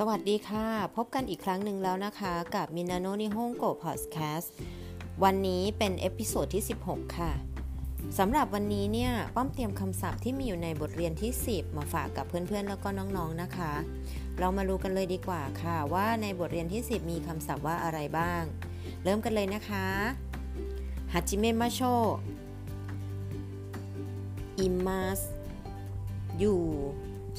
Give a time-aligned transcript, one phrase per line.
[0.00, 4.52] สวัสดีค่ะ พบกันอีกครั้งหนึ่งแล้วนะคะ กับみんなの日本語พอดแคสต์
[5.24, 7.32] วันนี้เป็น episode ที่ 16 ค่ะ
[8.18, 13.72] สำหรับวันนี้เนี่ยป้อมเตรียมคำศัพท์ที่มีอยู่ในบทเรียนที่ 10 มาฝากกับเพื่อนๆ แล้วก็น้องๆ นะคะ
[14.38, 18.42] เรามารู้กันเลยดีกว่าค่ะว่าในบทเรียนที่ 10 มีคำศัพท์ว่าอะไรบ้าง
[19.04, 19.86] เริ่มกันเลยนะคะ
[21.12, 25.20] はじめましょう いきます
[26.38, 26.60] อยู่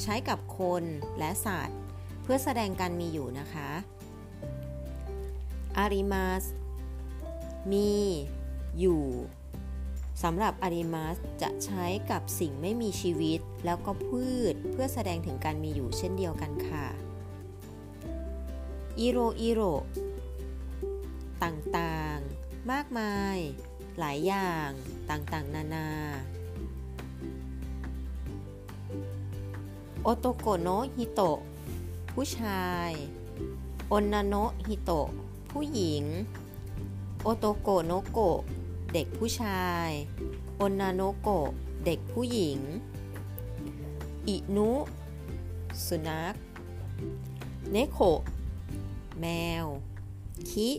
[0.01, 0.83] ใช้กับคน
[1.19, 1.79] และสัตว์
[2.25, 3.69] เพื่อแสดงการมีอยู่นะคะ
[5.77, 6.43] อาริมาส
[7.71, 7.91] มี
[8.79, 9.03] อยู่
[10.23, 16.87] สำหรับอาริมาสจะใช้กับสิ่งไม่มีชีวิต แล้วก็พืชเพื่อแสดงถึงการมีอยู่เช่นเดียวกันค่ะ
[18.99, 19.61] อิโรอิโร
[21.43, 23.37] ต่างๆ มากมาย
[23.99, 24.69] หลายอย่าง
[25.09, 25.89] ต่างๆ นานา
[30.03, 31.39] โอโตโกโนฮิโตะ
[32.19, 32.91] ผู้ชาย
[33.89, 34.35] โอนนาโน
[34.67, 35.09] ฮิโตะ
[35.51, 36.03] ผู้หญิง
[37.21, 38.39] โอโตโกโนโกะ
[38.93, 39.89] เด็กผู้ชาย
[40.57, 41.49] 女の子
[41.85, 42.59] เด็กผู้หญิง
[44.27, 44.71] 犬
[45.85, 46.35] สุนัข
[47.71, 47.99] เนโค
[49.19, 49.25] แม
[49.63, 49.65] ว
[50.49, 50.69] คิ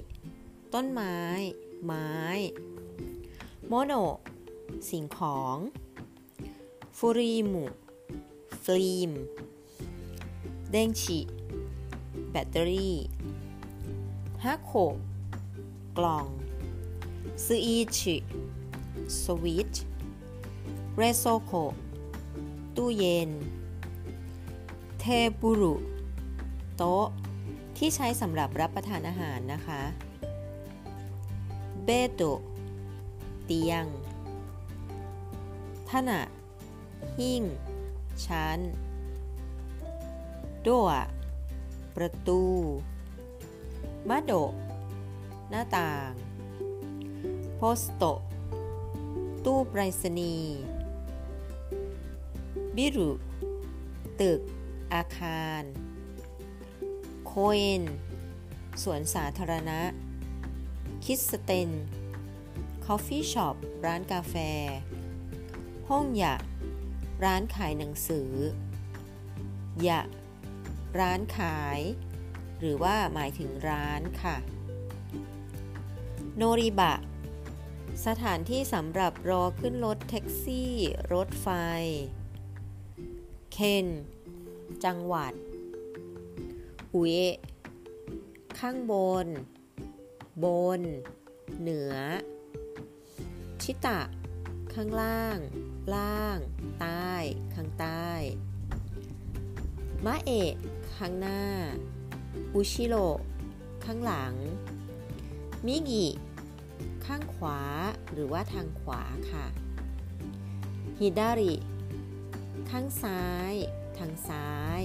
[0.72, 1.16] ต้นไม้
[1.84, 2.10] ไม้
[3.68, 3.92] โมโน
[4.88, 5.56] สิ่งของ
[6.96, 7.64] ฟูริมุ
[8.64, 9.12] ฟิล์ม
[10.70, 11.18] เด้งฉี
[12.30, 12.96] แบตเตอรี่
[14.44, 14.72] ฮักโค
[15.98, 16.26] กล่อง
[17.44, 18.16] ซือีชิ
[19.22, 19.82] สวิตช์
[20.96, 21.52] เรโซโค
[22.76, 23.30] ตู้เย็น
[25.00, 25.04] เท
[25.40, 25.74] บุรุ
[26.76, 27.06] โต๊ะ
[27.76, 29.82] ที่ใช้สำหรับรับประทานอาหารนะคะ
[31.84, 32.22] เบโต
[33.44, 33.84] เตียง
[35.88, 36.20] ทนะ
[37.18, 37.42] หิ้ง
[38.26, 38.58] ชั้น
[40.66, 40.88] ดัว
[41.96, 42.42] ประตู
[44.08, 44.32] มาโด
[45.50, 46.10] หน้าต่าง
[47.56, 48.04] โพสโต
[49.44, 50.58] ตู้ไปรษณีย์
[52.76, 53.10] ビル
[54.20, 54.40] ตึก
[54.92, 55.62] อาคาร
[57.26, 57.82] 公園
[58.82, 59.80] สวนสาธารณะ
[61.04, 61.70] 喫茶店
[62.84, 63.56] coffee shop
[63.86, 64.34] ร้านกาแฟ
[65.88, 66.34] ห้องห屋
[67.24, 68.30] ร้านขายหนังสือ
[69.86, 70.00] ยะ
[71.00, 71.80] ร้านขาย
[72.58, 74.36] หรือว่าหมายถึงร้านค่ะ
[76.36, 76.94] โนริบะ
[78.06, 80.72] สถานที่สำหรับรอขึ้นรถแท็กซี่
[81.12, 81.48] รถไฟ
[83.52, 83.86] เคน
[84.84, 85.32] จังหวัด
[86.94, 87.36] อุเอะ
[88.58, 89.26] ข้างบน
[90.44, 90.46] บ
[90.78, 90.80] น
[91.60, 91.94] เหนือ
[93.62, 94.00] ชิตะ
[94.74, 95.38] ข้างล่าง
[95.94, 96.38] ล่าง
[96.80, 97.12] ใต้
[97.54, 98.10] ข้างใต้
[100.04, 100.52] มะเอะ
[100.98, 101.42] ข้างหน้า
[102.54, 102.94] อุชิโร
[103.84, 104.34] ข้างหลัง
[105.66, 106.06] มิกิ
[107.06, 107.60] ข้างขวา
[108.12, 109.46] หรือว่าทางขวาค่ะ
[110.98, 111.54] ฮิดาริ
[112.70, 113.52] ข้างซ้าย
[113.98, 114.82] ทางซ้าย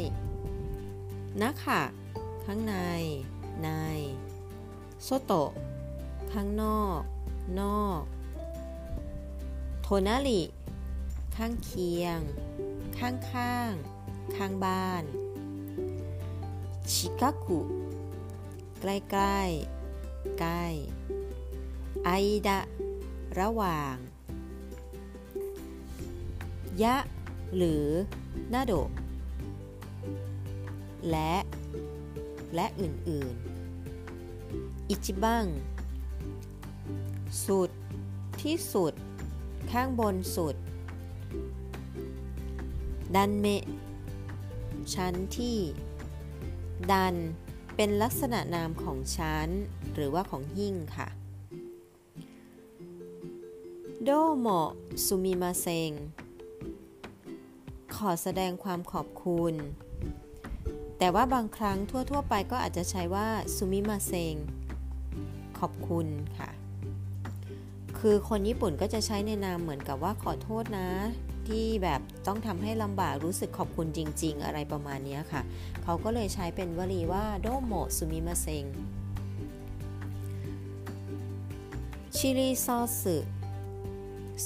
[1.42, 1.82] นะคะ
[2.46, 2.76] ข้างใน
[3.64, 3.70] ใน
[5.04, 5.52] โซโตะ
[6.34, 7.02] ข้างนอก
[7.62, 8.02] นอก
[9.82, 10.42] โทนาริ
[11.36, 12.20] ข้างเคียง
[12.98, 13.72] ข้างข้าง
[14.36, 15.04] ข้างบ้าน
[16.94, 17.60] ชิกากุ
[18.80, 19.40] ใกล้ใกล้
[20.40, 20.64] ใกล้
[22.06, 22.10] ไอ
[22.48, 22.60] ดะ
[23.40, 23.96] ระหว่าง
[26.84, 26.96] ยะ
[27.56, 27.88] หรือ
[28.54, 28.74] นาโด
[31.10, 31.34] และ
[32.56, 35.46] และอื่นๆ อิจิบัง
[37.46, 37.70] สุด
[38.42, 38.94] ที่สุด
[39.72, 40.56] ข้างบนสุด
[43.16, 43.46] ดันเม
[44.94, 45.58] ชั้นที่
[46.92, 47.16] ดัน
[47.76, 49.48] เป็นลักษณะนามของชั้น
[49.94, 51.10] หรือว่าของหิ่งค่ะ
[54.04, 54.10] โด
[54.40, 54.48] โม
[55.06, 55.92] สุมิมาเซง
[57.96, 59.54] ขอแสดงความขอบคุณ
[60.98, 61.78] แต่ว่าบางครั้ง
[62.10, 64.36] ทั่ว ๆ ไปก็อาจจะใช้ว่าสุมิมาเซง
[65.60, 66.08] ขอบคุณ
[66.38, 66.50] ค่ะ
[68.00, 70.90] คือคนญี่ปุ่นก็จะใช้ในนามเหมือนกับว่าขอโทษนะ
[71.50, 75.42] ที่แบบต้องทำให้ลำบากรู้สึกขอบคุณจริง ๆ อะไรประมาณนี้ค่ะ
[75.84, 78.66] เขาก็เลยใช้เป็นวลีว่าโดโมซุมิมาเซง
[82.16, 83.06] ชิลีซอส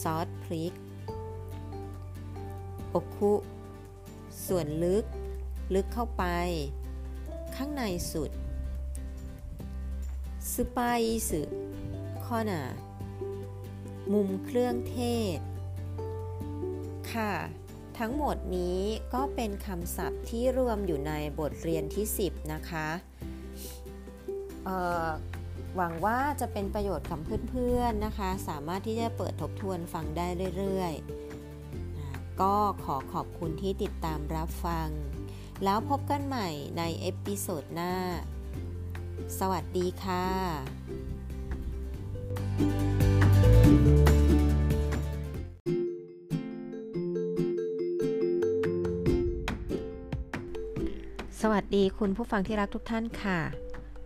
[0.02, 0.74] ซอสพริก
[2.90, 3.34] โอคุ
[4.46, 5.06] ส่วนลึก
[5.74, 6.24] ลึกเข้าไป
[7.56, 8.32] ข้างในสุด
[10.54, 11.42] สปายสึ
[12.26, 12.62] ข้อหนา
[14.14, 14.98] มุมเครื่องเท
[15.38, 15.40] ศ
[17.16, 17.34] ค่ะ
[18.00, 18.82] ทั้งหมดนี้
[19.14, 22.88] ก็เป็นคำศัพท์ที่รวมอยู่ในบทเรียนที่ 10 นะคะ
[25.76, 27.20] หวังว่าจะเป็นประโยชน์กับ
[27.50, 30.28] เพื่อนๆนะคะ สามารถที่จะเปิดทบทวนฟังได้
[30.58, 34.90] เรื่อยๆ ก็ขอขอบคุณที่ติดตามรับฟัง
[35.64, 37.94] แล้วพบกันใหม่ใน episode หน้า
[39.40, 40.26] สวัสดีค่ะ
[42.58, 44.15] สวั
[51.66, 53.40] สดีคุณผู้ฟังที่รักทุกท่านค่ะ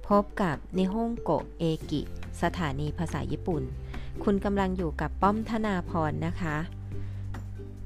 [0.08, 2.02] พบกับนิฮงโกเอกิ
[2.42, 3.64] สถานีภาษาญี่ปุ่น
[4.24, 6.58] คุณกำลังอยู่กับป้อมธนาพรนะคะ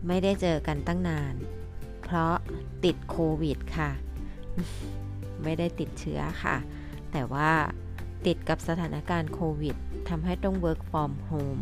[0.08, 1.34] ไม่ได้เจอกันตั้งนาน
[2.04, 2.34] เพราะ
[2.84, 3.92] ติดโควิดค่ะ
[5.44, 6.56] ไม่ได้ติดเชื้อค่ะ
[7.12, 7.52] แต่ว่า
[8.26, 9.76] ติดกับสถานการณ์โควิด
[10.10, 11.62] ทำให้ต้อง work from home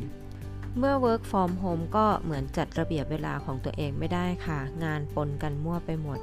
[0.78, 6.22] เมื่อ work from home ก็เหมือนจัดระเบียบเวลาของตัวเองไม่ได้ค่ะ งานปนกันมั่วไปหมด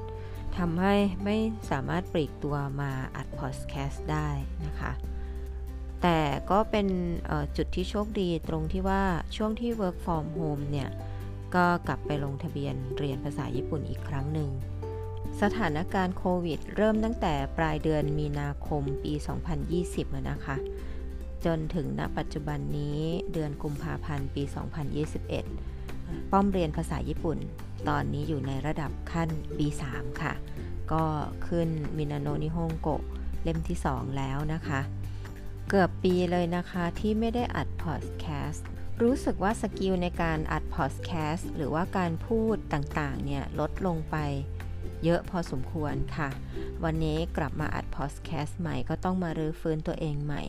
[0.59, 0.95] ทำให้
[1.25, 1.37] ไม่
[1.71, 4.29] สามารถปลีกตัวมาอัดพอดแคสต์ได้
[4.67, 4.93] นะคะ
[6.03, 6.21] แต่
[6.51, 6.87] ก็เป็น
[7.57, 9.03] จุดที่โชคดีตรงที่ว่า
[9.37, 10.91] ช่วงที่ work from home เนี่ย
[11.55, 14.51] ก็กลับไปลงทะเบียนเรียนภาษาญี่ปุ่นอีกครั้งหนึ่ง
[15.43, 19.13] สถานการณ์โควิด เริ่มตั้งแต่ปลายเดือนมีนาคมปี
[19.71, 20.57] 2020 นะคะ
[21.45, 23.01] จนถึงณปัจจุบันนี้
[23.33, 24.43] เดือนกุมภาพันธ์ปี
[25.57, 27.39] 2021 ป้อมเรียนภาษาญี่ปุ่น
[27.89, 29.83] ตอนนี้อยู่ในระดับขั้น B3
[30.23, 30.35] ค่ะ
[30.93, 31.05] ก็
[31.49, 32.89] ขึ้นみんなの日本語
[33.43, 34.81] เล่มที่ 2 แล้วนะคะ
[35.69, 38.67] เกือบปีเลยนะคะที่ไม่ได้อัดพอดแคสต์
[39.03, 44.17] รู้สึกว่า skill ในการอัดพอดแคสต์หรือว่าการพูดต่างๆ เนี่ย ลดลงไป
[45.05, 46.29] เยอะพอสมควรค่ะ
[46.85, 50.43] วันนี้กลับมาอัดพอดแคสต์ใหม่ก็ต้องมารื้อฟื้นตัวเองใหม่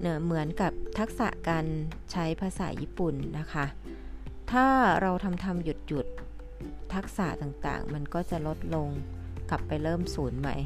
[0.00, 1.66] เนเหมือนกับทักษะการ
[2.12, 3.66] ใช้ภาษาญี่ปุ่นนะคะ
[4.52, 4.66] ถ้า
[5.02, 6.06] เราทำทำหยุดหยุด
[6.94, 8.88] ทักษะต่างๆ มันก็จะลดลง
[9.50, 10.56] กลับไปเริ่มศูนย์ใหม่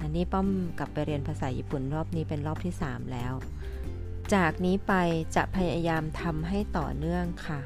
[0.00, 0.48] อันนี้ป้อม
[0.78, 3.32] กลับไปเรียนภาษาญี่ปุ่นรอบนี้เป็นรอบที่ 3 แล้ว
[4.34, 4.92] จากนี้ไป
[5.36, 7.60] จะพยายามทำให้ต่อเนื่องค่ะ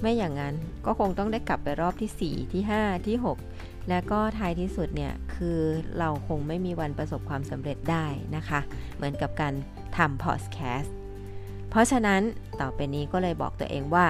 [0.00, 0.54] ไม่อย่างนั้น
[0.86, 3.16] ก็คงต้องได้กลับไปรอบที่ 4 ที่ 5 ที่
[3.52, 5.58] 6 และก็ท้ายที่สุดเนี่ยคือ
[5.98, 8.06] เราคงไม่มีวันประสบความสำเร็จได้
[8.36, 8.60] นะคะ
[8.96, 9.54] เหมือนกับการ
[9.96, 10.94] ทำพอดแคสต์
[11.70, 12.20] เพราะฉะนั้น
[12.60, 14.06] ต่อไปนี้ก็เลยบอกตัวเองว่า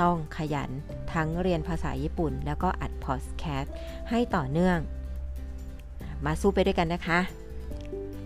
[0.00, 0.70] ต้องขยัน
[1.12, 3.74] ทั้งเรียนภาษาญี่ปุ่น แล้วก็อัดพอดแคสต์
[4.10, 4.78] ให้ต่อเนื่อง
[6.24, 7.20] มาสู้ไปด้วยกันนะคะ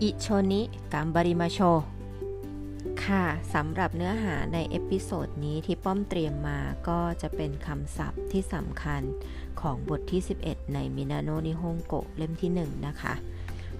[0.02, 1.58] 一緒に頑張りましょう
[3.04, 3.24] ค่ะ
[3.54, 6.58] สำหรับเนื้อหาใน episode นี้ที่ป้อมเตรียมมา
[6.88, 9.02] ก็จะเป็นคำศัพท์ที่สำคัญ
[9.60, 13.14] ของบทที่ 11 ในみんなの日本語เล่มที่ 1 นะคะ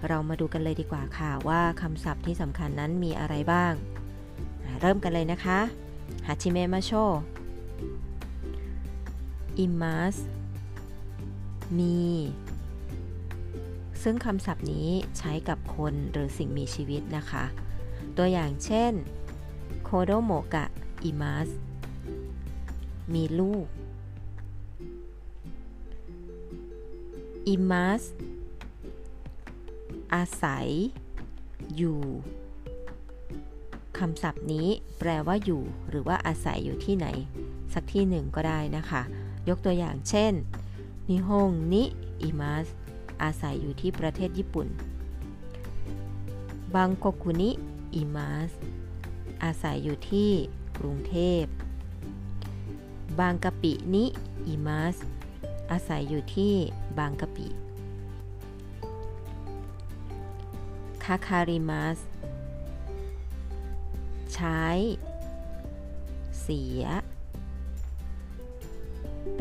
[0.07, 3.73] เรามาดูกันเลยดีกว่าค่ะว่าคำศัพท์ที่สำคัญนั้นมีอะไรบ้าง
[4.81, 5.59] เริ่มกันเลยนะคะ
[6.27, 6.91] ฮาชิเมะมาโช
[9.61, 10.15] อิมัส
[11.77, 12.01] มี
[14.03, 14.87] ซึ่งคำศัพท์นี้
[15.17, 17.45] ใช้กับคนหรือสิ่งมีชีวิตนะคะ
[18.17, 18.93] ตัวอย่างเช่น
[19.83, 20.65] โคโดโมกะ
[21.03, 21.49] อิมัส
[23.13, 23.65] มีลูก
[27.47, 28.03] อิมัส
[30.13, 30.67] อาศัย
[31.75, 32.01] อยู่
[33.97, 34.67] คำศัพท์นี้
[34.99, 37.07] แปลว่าอยู่ หรือว่าอาศัยอยู่ที่ไหน
[37.73, 39.01] สักที่หนึ่งก็ได้นะคะ
[39.49, 40.33] ยกตัวอย่างเช่น
[41.09, 41.83] นิฮงนิ
[42.21, 42.67] อิมัส
[43.23, 44.67] อาศัยอยู่ที่ประเทศญี่ปุ่น
[46.75, 47.51] บังโกคุนิ
[47.95, 48.51] อิมัส
[49.43, 50.29] อาศัยอยู่ที่
[50.77, 51.43] กรุงเทพ
[53.19, 54.05] บางกะปินิ
[54.47, 54.95] อิมัส
[55.71, 56.53] อาศัยอยู่ที่
[56.97, 57.47] บางกะปิ
[61.03, 61.97] คาคาริมัส
[64.33, 64.63] ใช้
[66.41, 66.83] เสีย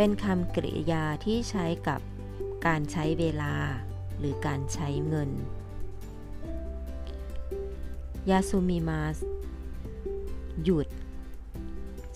[0.03, 2.01] เป็นคำกริยาที่ใช้กับ
[2.67, 3.55] การใช้เวลา
[4.19, 5.31] หรือการใช้เงิน
[8.31, 9.17] ยาซูมิมาส
[10.65, 10.89] หยุด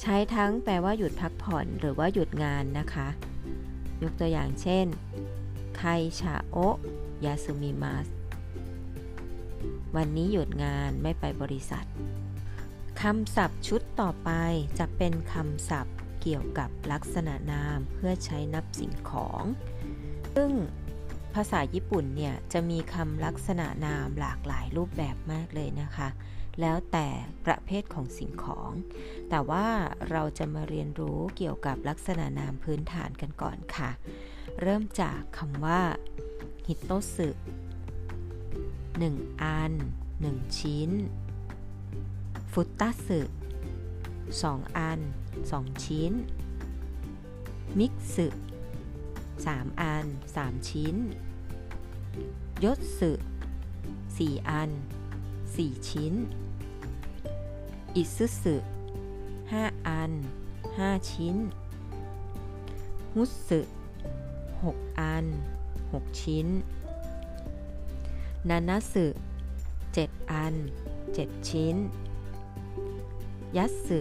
[0.01, 3.09] ใช้ทั้งแปลว่าหยุดพักผ่อนหรือว่าหยุดงานนะคะ
[4.03, 4.87] ยกตัวอย่างเช่น
[5.77, 5.83] ไค
[6.21, 6.57] ชาโอ
[7.25, 8.07] ยาซูมิมาส
[9.97, 11.87] วันนี้หยุดงานไม่ไปบริษัท
[13.01, 14.31] คำศัพท์ชุดต่อไป
[14.79, 19.43] จะเป็นคำศัพท์ เกี่ยวกับลักษณะนามเพื่อใช้นับสิ่งของ
[20.35, 20.51] ซึ่ง
[21.35, 26.09] ภาษาญี่ปุ่นเนี่ยจะมีคำลักษณะนามหลากหลายรูปแบบมากเลยนะคะ
[26.61, 27.09] แล้วแต่
[27.47, 28.71] ประเภทของสิ่งของ
[29.31, 29.67] แต่ว่า
[30.11, 33.91] เราจะมาเรียนรู้เกี่ยวกับลักษณะนามพื้นฐานกันก่อนค่ะ
[34.61, 35.83] เริ่มจากคำว่า
[36.69, 37.29] ฮิตโตสึ
[38.55, 39.73] 1อัน
[40.17, 40.91] 1ชิ้น
[42.53, 43.21] ฟุตตัสึ
[43.99, 45.01] 2อัน
[45.43, 46.13] 2 ชิ้น
[47.79, 48.27] มิกสึ
[49.05, 50.97] 3 อัน 3 ชิ้น
[52.65, 53.11] ยศสึ
[53.79, 54.71] 4 อัน
[55.29, 56.15] 4 ชิ้น
[57.97, 58.57] อิซึสึ
[59.23, 60.13] 5 อัน
[60.63, 61.37] 5 ชิ้น
[63.17, 63.61] มุสึ
[64.31, 65.27] 6 อัน
[65.75, 66.47] 6 ชิ้น
[68.49, 69.07] นานาสึ
[69.73, 70.55] 7 อัน
[71.05, 71.77] 7 ชิ้น
[73.57, 74.01] ยัตสึ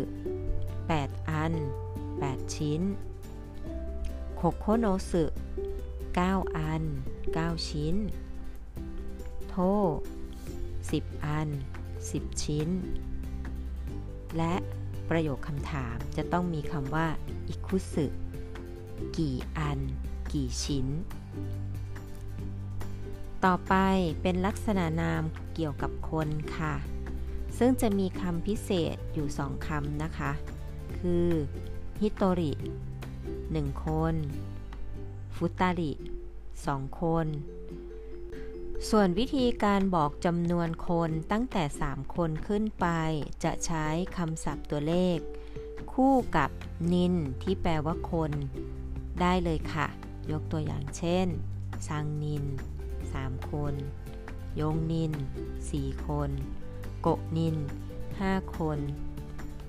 [0.87, 1.53] 8 อัน
[2.03, 2.81] 8 ชิ้น
[4.35, 5.23] โคโคโนสึ
[5.89, 6.83] 9 อัน
[7.25, 7.95] 9 ชิ้น
[9.49, 9.55] โท
[10.39, 11.49] 10 อัน
[11.99, 12.69] 10 ชิ้น
[14.37, 14.55] และ
[15.09, 17.07] ประโยคคำถามจะต้องมีคำว่า
[17.47, 18.05] อิคุสึ
[19.17, 19.79] กี่อัน
[20.31, 20.87] กี่ชิ้น
[23.45, 23.75] ต่อไป
[24.21, 25.23] เป็นลักษณะนาม
[25.53, 26.73] เกี่ยวกับคนค่ะ
[27.57, 30.31] ซึ่งจะมีคำพิเศษอยู่สองคำนะคะ
[31.07, 31.31] คือ
[32.01, 32.51] ฮิโตริ
[33.19, 34.15] 1 คน
[35.35, 35.91] ฟุตาริ
[36.45, 37.27] 2 คน
[38.89, 42.87] ส่วนวิธีการบอกจำนวนคนตั้งแต่ 3 คนขึ้นไป
[43.43, 45.17] จะใช้คำศัพท์ตัวเลข
[45.93, 46.49] คู่กับ
[46.93, 48.31] นินที่แปลว่าคน
[49.21, 49.87] ได้เลยค่ะ
[50.31, 51.27] ยกตัวอย่างเช่น
[51.87, 52.43] ซังนิน
[52.97, 53.73] 3 คน
[54.59, 55.13] ยงนิน
[55.59, 56.29] 4 คน
[57.01, 57.07] โก
[57.37, 57.55] นิน
[58.05, 58.79] 5 คน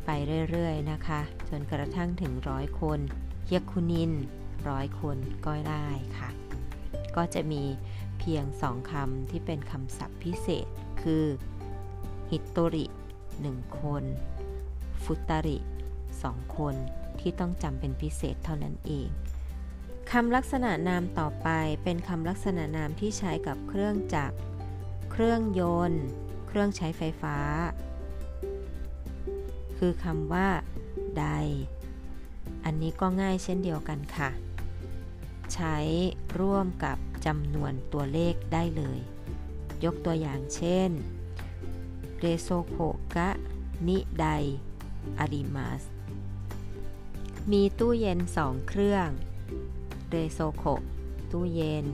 [0.07, 0.11] ไป
[0.51, 3.01] เรื่อยๆนะคะ จนกระทั่งถึงร้อยคน
[3.45, 4.13] เฮียคุนิน
[4.69, 6.31] ร้อยคนก็ได้ค่ะ
[7.17, 7.63] ก็จะมี
[8.19, 10.67] เพียงสองคำที่เป็นคำศัพท์พิเศษ
[11.03, 11.25] คือ
[12.31, 12.87] ฮิโตริ
[13.35, 14.05] 1 คน
[15.03, 15.59] ฟุตาริ
[16.07, 16.75] 2 คน
[17.21, 19.09] ที่ต้องจำเป็นพิเศษเท่านั้นเอง
[20.13, 21.49] คำลักษณะนามต่อไป
[21.85, 24.37] เป็นคำลักษณะนามที่ใช้กับเครื่องจักร
[25.13, 26.05] เครื่องยนต์
[26.49, 27.37] เครื่องใช้ไฟฟ้า
[29.79, 30.49] คือคำว่า
[31.19, 31.27] ใด
[32.65, 34.31] อันนี้ก็ง่ายเช่นเดียวกันค่ะ
[35.55, 35.77] ใช้
[36.39, 39.01] ร่วมกับจำนวนตัวเลขได้เลย
[39.85, 40.91] ยกตัวอย่างเช่น
[42.19, 42.77] เรโซโค
[43.17, 43.31] กะ
[43.89, 44.27] นิได
[45.19, 45.83] อาริมัส
[47.51, 49.09] มีตู้เย็นสองเครื่อง
[50.09, 50.65] เรโซโค
[51.31, 51.87] ตู้เย็น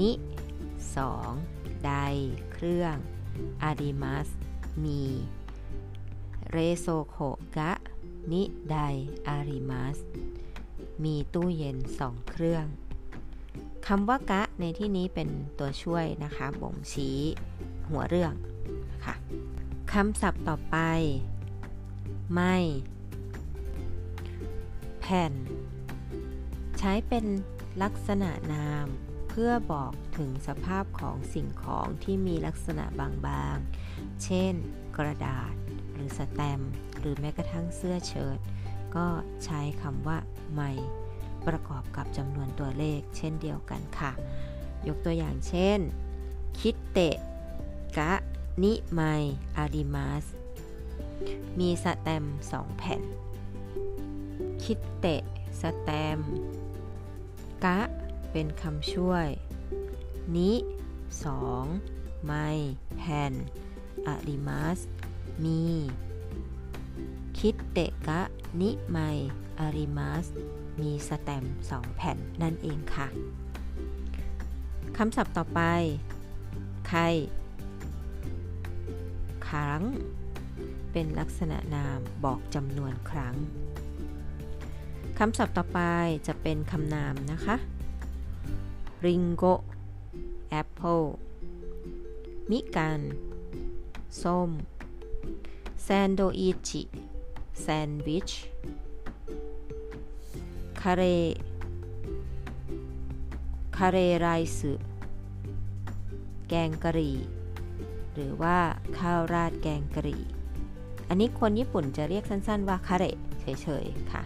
[0.00, 0.12] นิ
[0.96, 1.30] สอง
[1.84, 1.92] ได
[2.52, 2.94] เครื่อง
[3.62, 4.28] อาริมัส
[4.84, 5.02] มี
[6.52, 7.16] เรโซโค
[7.56, 7.72] กะ
[8.32, 8.76] นิได
[9.26, 9.98] อาริมัส
[11.04, 12.66] มีตู้เย็นสองเครื่อง
[13.86, 15.28] คำว่ากะในที่นี้เป็น
[15.58, 17.18] ตัวช่วยนะคะ บ่งชี้
[17.88, 18.34] หัวเรื่อง
[19.04, 19.14] ค่ะ
[19.92, 20.76] คำศัพท์ต่อไป
[22.34, 22.56] ไม่
[25.00, 25.32] แผ่น
[26.78, 27.24] ใช้เป็น
[27.82, 28.86] ลักษณะนาม
[29.28, 32.84] เพื่อบอกถึงสภาพของสิ่งของที่มีลักษณะ
[33.26, 34.54] บางๆ เช่น
[34.96, 35.52] กระดาษ
[36.00, 36.60] รือสแตม
[36.98, 38.38] หรือแม้กระทั่งเสื้อเชิ้ต
[38.96, 39.06] ก็
[39.44, 40.18] ใช้คำว่า
[40.54, 40.70] ไม่
[41.46, 44.12] ประกอบกับจำนวนตัวเลขเช่นเดียวกันค่ะ
[44.88, 45.78] ยกตัวอย่างเช่น
[46.60, 47.16] คิดเตะ
[47.98, 48.12] กะ
[48.62, 49.00] นิไม
[49.56, 50.24] อาริมัส
[51.58, 53.02] มีสแตมสองแผ่น
[54.64, 55.22] คิดเตะ
[55.60, 56.18] สแตม
[57.64, 57.80] กะ
[58.32, 59.28] เป็นคำช่วย
[60.36, 60.52] นิ
[61.24, 61.64] สอง
[62.24, 62.32] ไม
[62.96, 63.32] แผ่น
[64.06, 64.78] อาริมัส
[65.44, 65.62] มี
[67.38, 68.20] คิดเตะกะ
[68.60, 68.98] นิไม
[69.58, 70.26] อาริมัส
[70.80, 73.08] มีสแตมสองแผ่นนั่นเองค่ะ
[74.96, 75.60] คำศัพท์ต่อไป
[76.88, 77.00] ใคร
[79.48, 79.80] ครั้ง
[80.92, 83.34] เป็นลักษณะนามบอกจำนวนครั้ง
[85.18, 85.80] คำศัพท์ต่อไป
[86.26, 87.56] จะเป็นคำนามนะคะ
[89.06, 89.44] りんご
[90.50, 91.00] แอปเปิล
[92.50, 93.00] みかん
[94.22, 94.50] ส้ม
[95.82, 96.82] サンドイッチ
[97.60, 98.30] แซนด์วิช
[100.80, 101.02] カレー
[103.76, 104.82] คาเรไรซ์
[106.48, 107.18] แกงกะหรี่
[108.14, 108.58] หรือว่า
[108.98, 110.22] ข้าวราดแกงกะหรี่
[111.08, 113.04] อันนี้คนญี่ปุ่นจะเรียกสั้นๆว่าคาเร
[113.40, 114.22] เฉยๆ ค่ะ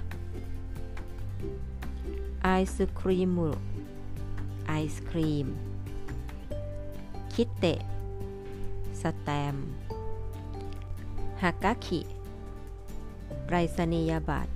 [2.43, 3.39] ไอศครีม
[4.67, 5.47] ไอศครีม
[7.33, 7.81] คิเตะ
[9.01, 9.57] สแตม
[11.43, 12.01] ฮากาคิ
[13.49, 14.53] ไรสนียบัตร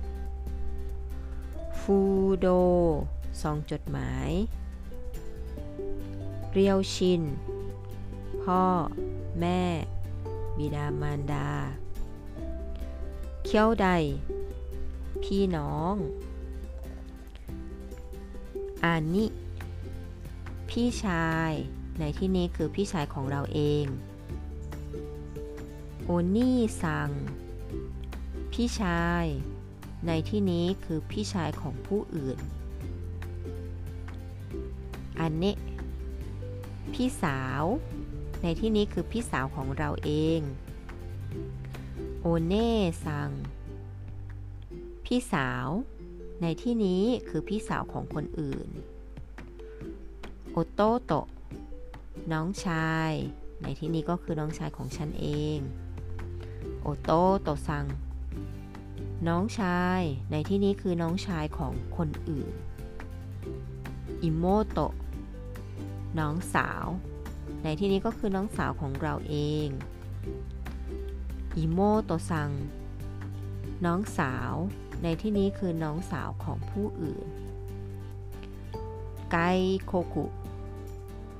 [1.79, 1.97] ฟู
[2.39, 2.47] โด
[3.41, 4.29] ซองจดหมาย
[6.51, 7.21] เรียวชิน
[8.43, 8.63] พ่อ
[9.39, 9.61] แม่
[10.57, 11.49] บิดามารดา
[13.43, 13.87] เคียวใด
[15.23, 15.95] พี่น้อง
[18.83, 19.25] อานิ
[20.69, 21.51] พี่ชาย
[21.99, 23.85] ในที่นี้คือพี่ชายของเราเอง
[26.11, 27.09] โอนี่ซัง
[28.51, 29.25] พี่ชาย
[30.07, 32.39] ในที่นี้คือพี่ชายของผู้อื่น
[35.19, 35.57] อันเนะ
[36.93, 37.63] พี่สาว
[38.43, 40.41] ในที่นี้คือพี่สาวของเราเอง
[42.21, 42.71] โอเน่
[43.05, 43.29] ซัง
[45.05, 45.67] พี่สาว
[46.41, 48.69] ในที่นี้คือพี่สาวของคนอื่น
[50.51, 51.13] โอโตโต
[52.31, 53.11] น้องชาย
[53.61, 55.59] ในที่นี้ก็คือน้องชายของฉันเอง
[56.81, 57.85] 弟さん
[59.27, 62.51] น้องชายในที่นี้คือน้องชายของคนอื่น
[64.21, 64.93] 妹
[66.19, 66.85] น้องสาว
[67.63, 69.67] ในที่นี้ก็คือน้องสาวของเราเอง
[71.57, 72.49] 妹さん
[73.85, 74.53] น้องสาว
[75.03, 77.27] ในที่นี้คือน้องสาวของผู้อื่น
[79.31, 79.37] ไก
[79.85, 80.25] โคกุ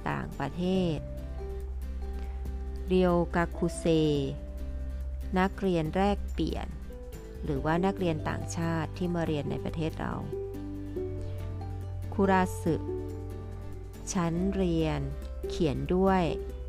[0.09, 0.63] ต่างประเท
[0.95, 0.97] ศ
[2.87, 3.85] เรียวกาคุเซ
[5.37, 6.67] นักเรียนแรกเปลี่ยน
[7.43, 10.13] หรือว่านักเรียนต่างชาติที่มาเรียนในประเทศเรา
[12.13, 12.75] คุราสึ
[14.13, 14.99] ชั้นเรียน
[15.49, 16.21] เขียนด้วย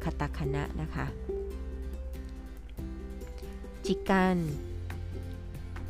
[0.05, 1.07] คาตาคณะนะคะ
[3.85, 4.37] จิกัน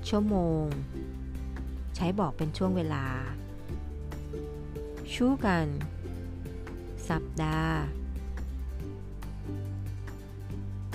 [0.09, 0.65] ชั่วโมง
[1.97, 3.07] ใช้บอกเป็นช่วงเวลา
[5.12, 5.69] ชูกัน
[7.09, 7.79] สัปดาห์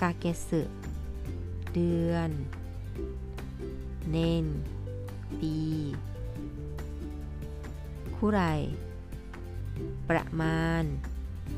[0.01, 0.61] กาเกสึ
[1.75, 2.31] เดือน
[4.11, 4.47] เนน
[5.39, 5.57] ปี
[8.15, 8.41] คุไร
[10.09, 10.83] ประมาณ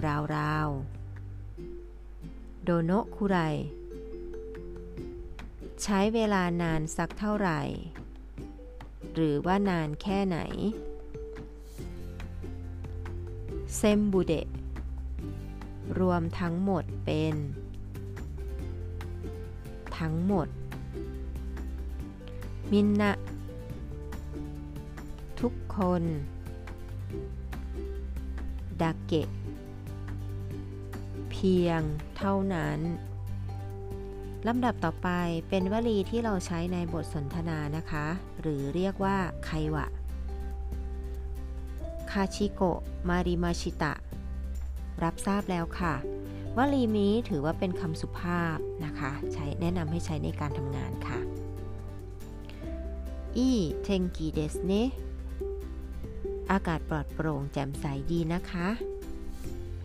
[0.06, 0.70] ราวราว
[2.64, 3.38] โดโนะคุไร
[5.84, 7.62] ใช้เวลานานสักเท่าไหร่
[9.14, 10.40] หรือว่านานแค่ไหน
[13.76, 14.48] เซมบูเดะ
[16.00, 17.36] รวมทั้งหมดเป็น
[20.00, 20.48] ทั้งหมด
[22.72, 23.14] มินนะ
[25.42, 26.04] ทุกคน
[28.82, 29.30] ดาเกะ
[31.32, 31.82] เพียง
[32.18, 32.80] เท่านั้น
[34.48, 35.10] ลำดับต่อไป
[35.50, 38.06] เป็นวลีที่เราใช้ในบทสนทนานะคะ
[38.42, 39.86] หรือเรียกว่าไควะ
[42.12, 42.80] คาชิโกะ
[43.10, 43.94] มาริมาชิตะ
[45.04, 45.94] รับทราบแล้วค่ะ
[46.58, 51.20] วลีนี้ถือว่าเป็นคำสุภาพนะคะ ใช้แนะนำให้ใช้ในการทำงานค่ะ
[53.38, 53.50] อี
[53.84, 54.72] เทงกีเดสเน
[56.52, 58.68] อากาศปลอดโปร่งแจ่มใสดีนะคะ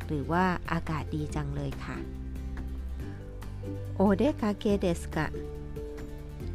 [0.06, 1.98] หรือว่าอากาศดีจังเลยค่ะ
[3.96, 5.26] โอเดกาเกเดสกะ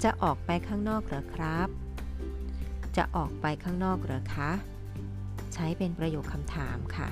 [0.04, 1.70] จะออกไปข้างนอกเหรอครับ
[2.98, 4.52] จะออกไปข้างนอกเหรอคะ
[5.54, 7.10] ใช้เป็นประโยคคำถามค่ะ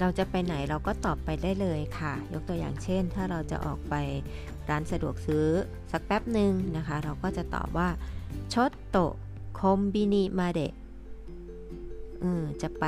[0.00, 3.94] เราจะไปไหนเราก็ตอบไปได้เลยค่ะ ยกตัวอย่างเช่น ถ้าเราจะออกไป
[4.70, 5.46] ร้านสะดวกซื้อ
[5.92, 7.88] สักแป๊บหนึ่งนะคะ เราก็จะตอบว่า
[8.54, 8.98] ชดโต
[9.58, 10.72] คอมบินิมาเดะ
[12.62, 12.84] จะไป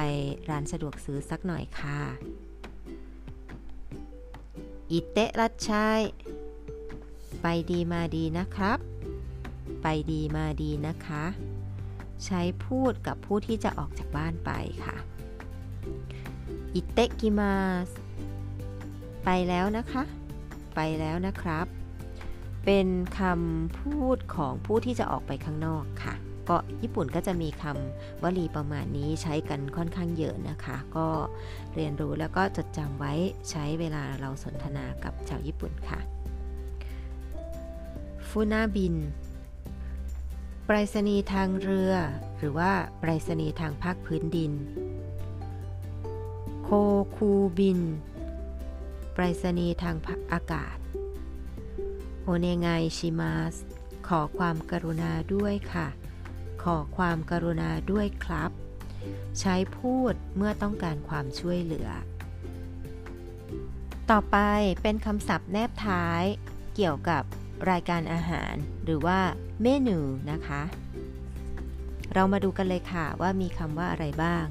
[0.51, 2.01] ร้านสะดวกซื้อสักหน่อยค่ะ
[4.91, 6.01] อิเตะรัดชัย
[7.43, 8.79] ไปดีมาดีนะครับ
[9.83, 11.25] ไปดีมาดีนะคะ
[12.25, 14.51] ใช้พูดกับผู้ที่จะออกจากบ้านไป
[14.85, 14.97] ค่ะ
[16.75, 17.57] อิเตะกิมา
[17.87, 17.89] ส
[19.25, 20.03] ไปแล้วนะคะ
[20.75, 21.67] ไปแล้วนะครับ
[22.65, 26.15] เป็นคำพูดของผู้ที่จะออกไปข้างนอกค่ะ
[26.49, 31.09] ก็ญี่ปุ่นก็จะมีคำวลีประมาณนี้ใช้กันค่อนข้างเยอะนะคะ ก็
[31.75, 33.13] เรียนรู้แล้วก็จดจำไว้
[33.51, 36.01] ใช้เวลาเราสนทนากับชาวญี่ปุ่นค่ะ
[38.29, 38.95] ฟูนาบิน
[40.67, 41.93] ไปรษณีย์ทางเรือ
[42.39, 44.53] หรือว่าไปรษณีย์ทางภาคพื้นดิน
[46.73, 46.79] ค
[47.17, 47.81] คูบิน
[49.13, 49.97] ไปรษณีย์ทาง
[50.33, 50.77] อากาศ
[52.23, 53.55] โอเนไงชิมาส
[54.09, 55.89] ขอความกรุณาด้วยค่ะ
[56.63, 58.51] ขอความกรุณาด้วยครับ
[59.41, 61.89] ใช้พูดเมื่อต้องการความช่วยเหลือ
[64.11, 64.37] ต่อไป
[64.83, 66.23] เป็นคำศัพท์แนบท้าย
[66.75, 67.23] เกี่ยวกับ
[67.71, 68.55] รายการอาหาร
[68.85, 69.21] หรือว่า
[69.63, 69.99] เมนู
[70.31, 70.63] นะคะ
[72.15, 74.47] เรามาดูกันเลยค่ะว่ามีคำว่าอะไรบ้าง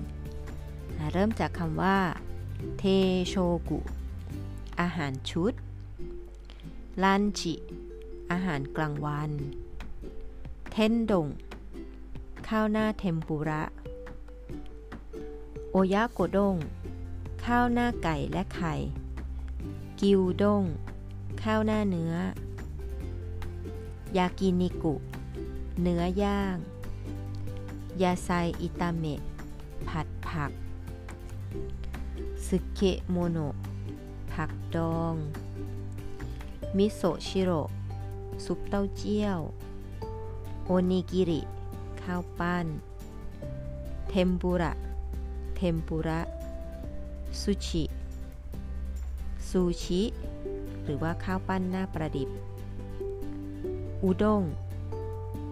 [1.11, 1.97] เริ่มจากคำว่า
[2.79, 2.83] เท
[3.27, 3.35] โช
[3.69, 3.79] กุ
[4.79, 5.53] อาหารชุด
[7.03, 7.53] ลันจิ
[8.31, 9.31] อาหารกลางวัน
[10.71, 11.27] เทนดง
[12.47, 13.63] ข้าวหน้าเทมปุระ
[15.71, 16.55] โอยะโกด้ง
[17.45, 18.73] ข้าวหน้าไก่และไข่
[20.01, 20.63] กิวด้ง
[21.43, 22.13] ข้าวหน้าเนื้อ
[24.17, 24.95] ยากินิกุ
[25.81, 26.55] เนื้อย่าง
[28.01, 28.29] ยาไซ
[28.61, 29.21] อิตาเมะ
[29.87, 30.51] ผัดผัก
[32.55, 33.55] สึเกะโมโนะ
[34.31, 35.15] ผักดอง
[36.77, 37.61] มิโซชิโร่
[38.45, 39.39] ซุปเต้าเจี้ยว
[40.65, 41.41] おにぎり
[42.01, 42.65] ข้าวปั้น
[44.09, 44.73] 天ぷら
[45.55, 46.19] เทเทมปุระ
[47.41, 47.83] 寿司
[49.49, 50.01] ซูชิ
[50.83, 52.29] หรือว่าข้าวปั้นหน้าประดิบ
[54.03, 54.43] อุด้ง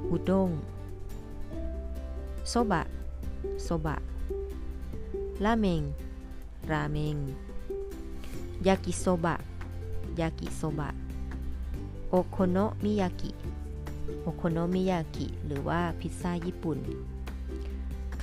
[0.09, 0.49] อุด้ง
[2.49, 2.81] โซบะ
[3.63, 3.95] โซบะ
[5.45, 5.83] ราเมง
[6.71, 7.17] ราเมง
[8.67, 9.35] ยากิโซบะ
[10.19, 10.89] ยากิโซบะ
[12.09, 13.31] โอโคโนมิยากิ
[14.21, 16.77] โอโคโนมิยากิ หรือว่าพิซซ่าญี่ปุ่น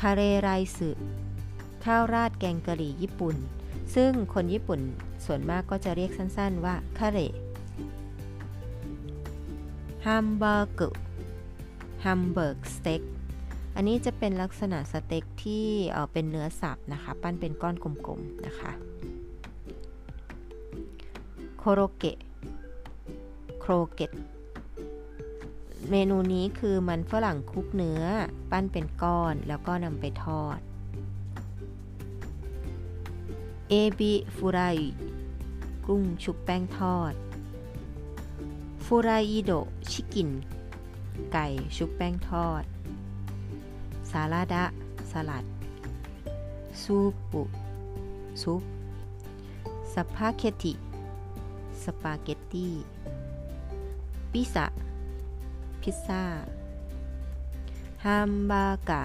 [0.01, 0.90] คาเรไรス
[1.85, 3.37] ข้าวราดแกงกะหรี่ญี่ปุ่น
[3.94, 4.81] ซึ่งคนญี่ปุ่น
[5.25, 10.81] ส่วนมากก็จะเรียกสั้นๆว่า カレー ハンバーグ
[12.05, 13.03] Hamburg steak
[13.79, 15.67] อันนี้จะเป็นลักษณะสเต็กที่
[16.12, 18.73] เป็นเนื้อสับนะคะ ปั้นเป็นก้อนกลมๆนะคะ
[21.59, 22.19] コロッケ
[23.61, 24.11] croquette
[25.91, 28.03] เมนูนี้คือมันฝรั่งคุกเนื้อ
[28.51, 30.59] ปั้นเป็นก้อนแล้วก็นำไปทอด
[33.69, 34.61] เอบิฟูไร
[35.87, 37.12] กุ้งชุบแป้งทอด
[38.85, 39.53] ฟูไรอิโด
[39.91, 40.31] ชิกิน
[41.33, 44.64] ไก่ชุบแป้งทอดาลาดะ
[45.11, 45.44] สลัด
[46.83, 46.96] ซู
[47.31, 47.42] ปุ
[48.42, 48.62] ซุป
[49.92, 50.72] สปาเกตติ
[51.83, 52.73] สปาเกตตี้ ピザ
[54.33, 54.66] พิซซ่า
[55.81, 59.05] ハンバーガー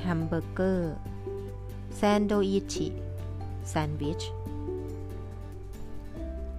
[0.00, 0.94] แฮมเบอร์เกอร์ サンドイッチ
[1.96, 2.74] แซนด์วิช
[3.68, 4.22] トース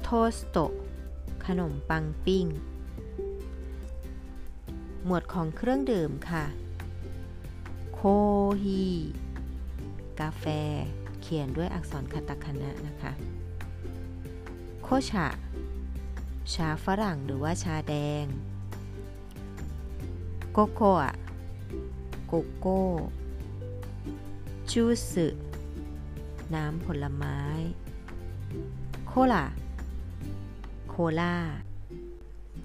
[0.04, 0.58] ト
[1.46, 2.46] ขนมปังปิ้ง
[5.06, 6.46] หมวดของเครื่องดื่มค่ะ
[8.64, 8.84] ヒー
[10.20, 10.46] กาแฟ
[11.22, 13.12] เขียนด้วยอักษรคาตาคานะนะคะ
[14.84, 15.28] 紅茶
[16.54, 18.26] ชาฝรั่งหรือว่าชาแดง
[20.54, 22.82] ココア โกโก้
[24.72, 25.16] ジュース
[26.54, 27.40] น้ำผลไม้
[29.08, 29.46] コーラ
[30.90, 31.36] โคลา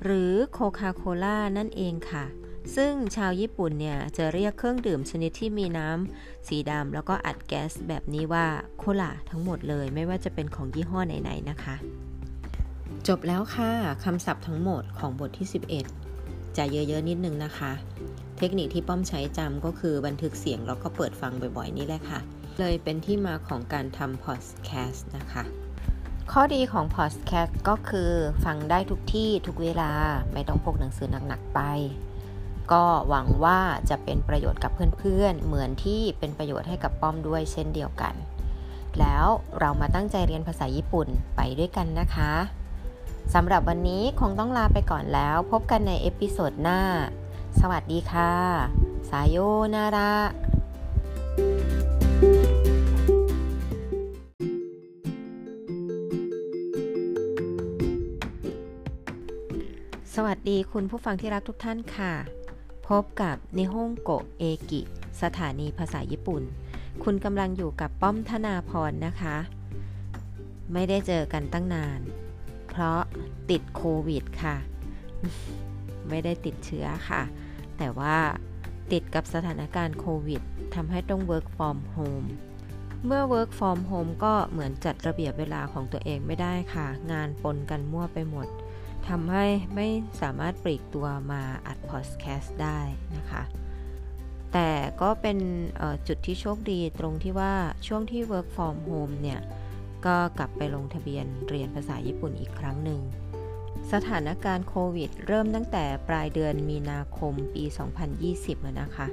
[0.02, 2.24] หรือโคคาโคล่านั่นเองค่ะ
[2.76, 8.46] ซึ่งชาวญี่ปุ่นเนี่ยจะเรียกเครื่องดื่มชนิดที่มีน้ำสีดำแล้วก็อัดแก๊สแบบนี้ว่า
[8.78, 11.74] โคลาทั้งหมดเลย ไม่ว่าจะเป็นของยี่ห้อไหนๆนะคะ
[13.08, 13.70] จบแล้วค่ะ
[14.04, 15.48] คำศัพท์ทั้งหมดของบทที่
[16.02, 17.72] 11 จะเยอะๆนิดนึงนะคะ
[18.38, 22.20] เทคนิคที่ป้อมใช้จำก็คือบันทึกเสียงแล้วก็เปิดฟังบ่อยๆนี่แหละค่ะ
[22.58, 25.42] เลยเป็นที่มาของการทำพอดแคสต์นะคะ
[26.32, 28.10] ข้อดีของพอดแคสต์ก็คือ
[28.44, 29.90] ฟังได้ทุกที่ทุกเวลา
[30.32, 31.60] ไม่ต้องพกหนังสือหนัก ๆ ไป
[32.72, 38.14] ก็หวังว่าจะเป็นประโยชน์กับเพื่อนๆ เหมือนที่เป็นประโยชน์ให้กับป้อมด้วยเช่นเดียวกัน
[38.98, 39.26] แล้ว
[39.60, 42.32] เรามาตั้งใจเรียนภาษาญี่ปุ่นไปด้วยกันนะคะ
[43.34, 46.80] สำหรับวันนี้คงต้องลาไปก่อนแล้ว พบกันใน episode หน้า
[47.60, 48.32] สวัสดีค่ะ
[49.10, 50.12] さようなら
[60.14, 62.39] สวัสดีคุณผู้ฟังที่รักทุกท่านค่ะ
[62.90, 64.80] พบกับนิฮงโกเอกิ
[65.22, 66.42] สถานีภาษาญี่ปุ่น
[67.02, 69.36] คุณกำลังอยู่กับป้อมธนาพรนะคะ
[70.72, 72.00] ไม่ได้เจอกันตั้งนาน
[72.68, 73.00] เพราะ
[73.50, 74.56] ติดโควิดค่ะ
[76.08, 77.22] ไม่ได้ติดเชื้อค่ะ
[77.78, 78.16] แต่ว่า
[78.92, 80.42] ติดกับสถานการณ์โควิด
[80.74, 82.26] ทำให้ต้อง work from home
[83.06, 88.48] เมื่อ work from home ก็เหมือนจัดระเบียบเวลาของตัวเองไม่ได้ค่ะ งานปนกันมั่วไปหมด
[89.08, 89.86] ทำให้ไม่
[90.20, 92.80] สามารถปลีกตัวมาอัดพอดแคสต์ได้
[93.16, 93.42] นะคะ
[94.52, 95.38] แต่ก็เป็น
[96.08, 97.54] จุดที่โชคดีตรงที่ว่า
[97.86, 99.40] ช่วงที่ work from home เนี่ย
[100.06, 103.00] ก็กลับไปลงทะเบียนเรียนภาษาญี่ปุ่นอีกครั้งหนึ่ง
[103.92, 107.64] สถานการณ์โควิด เริ่มตั้งแต่ปลายเดือนมีนาคมปี
[108.14, 109.06] 2020แล้วนะคะ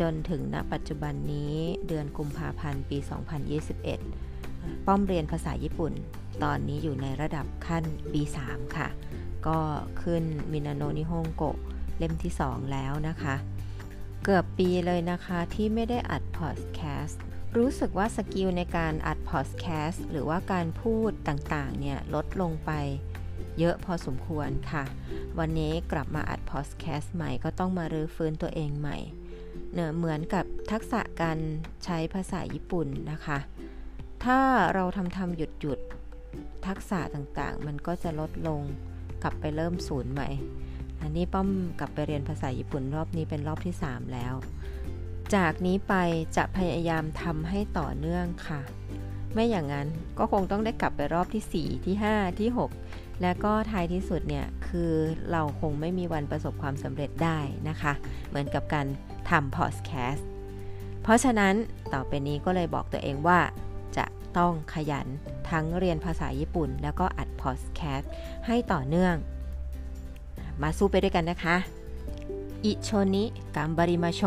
[0.00, 1.54] จนถึงณปัจจุบันนี้
[1.88, 2.98] เดือนกุมภาพันธ์ปี
[4.12, 5.92] 2021 ป้อมเรียนภาษาญี่ปุ่น
[6.42, 8.88] ตอนนี้อยู่ในระดับขั้นปี3ค่ะ
[9.46, 9.58] ก็
[10.02, 11.56] ขึ้น みんなの日本語
[11.98, 13.34] เล่มที่ 2 แล้วนะคะ
[14.24, 17.22] เกือบปีเลยนะคะที่ไม่ได้อัดพอดแคสต์
[17.56, 22.70] รู้สึกว่า skill ในการอัดพอดแคสต์หรือว่าการพูดต่างๆ เนี่ย ลดลงไป
[23.58, 24.84] เยอะพอสมควรค่ะ
[25.38, 28.98] วันนี้กลับมาอัดพอดแคสต์ใหม่ก็ต้องมารื้อฟื้นตัวเองใหม่
[29.74, 31.38] เนเหมือนกับทักษะการ
[31.84, 33.38] ใช้ภาษาญี่ปุ่นนะคะ
[34.24, 34.40] ถ้า
[34.74, 35.78] เราทำทำหยุดหยุด
[36.66, 38.60] ทักษะต่างๆ มันก็จะลดลง
[39.22, 40.28] กลับไปเริ่มศูนย์ใหม่
[41.02, 41.48] อันนี้ป้อม
[41.80, 44.34] กลับไปเรียนภาษาญี่ปุ่นรอบนี้เป็นรอบที่ 3 แล้ว
[45.34, 45.94] จากนี้ไป
[46.36, 48.60] จะพยายามทำให้ต่อเนื่องค่ะ
[49.32, 52.50] ไม่อย่างนั้นก็คงต้องได้กลับไปรอบที่ 4 ที่ 5 ที่
[52.84, 54.92] 6 และก็ท้ายที่สุดเนี่ยคือ
[55.30, 57.92] เราคงไม่มีวันประสบความสำเร็จได้นะคะ
[58.28, 58.86] เหมือนกับการ
[59.30, 60.28] ทำพอดแคสต์
[61.02, 61.54] เพราะฉะนั้น
[61.94, 63.40] ต่อไปนี้ก็เลยบอกตัวเองว่า
[64.38, 65.06] ต้องขยัน
[65.50, 68.12] ทั้งเรียนภาษาญี่ปุ่น แล้วก็อัดพอดแคสต์
[68.46, 69.14] ให้ต่อเนื่อง
[70.62, 71.56] มาสู้ไปด้วยกันนะคะ
[72.64, 74.22] 一緒に頑張りましょう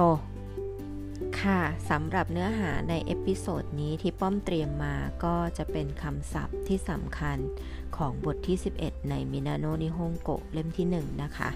[1.41, 7.38] ค่ะสำหรับเนื้อหาใน episode นี้ที่ป้อมเตรียมมาก็จะเป็นคำศัพท์ที่สำคัญ
[7.98, 11.50] ของบทที่ 11 ในมินาโนนิฮงโกเล่มที่ 1 นะคะ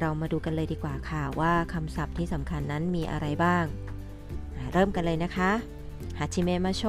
[0.00, 3.64] เรามาดูกันเลยดีกว่าค่ะว่าคำศัพท์ที่สำคัญนั้นมีอะไรบ้าง
[4.72, 5.50] เริ่มกันเลยนะคะ
[6.18, 6.84] ฮาชิเมะมาโช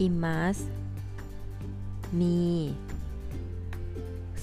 [0.00, 0.58] อิมัส
[2.20, 2.44] มี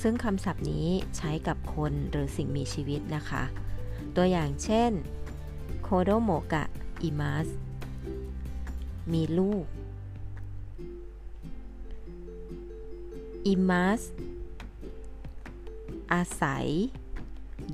[0.01, 0.87] ซึ่งคำศัพท์นี้
[1.17, 3.43] ใช้กับคนหรือสิ่งมีชีวิตนะคะ
[4.15, 4.91] ตัวอย่างเช่น
[5.81, 6.63] โคโดโมกะ
[7.01, 7.47] อิมัส
[9.13, 9.65] มีลูก
[13.47, 14.01] อิมัส
[16.13, 16.67] อาศัย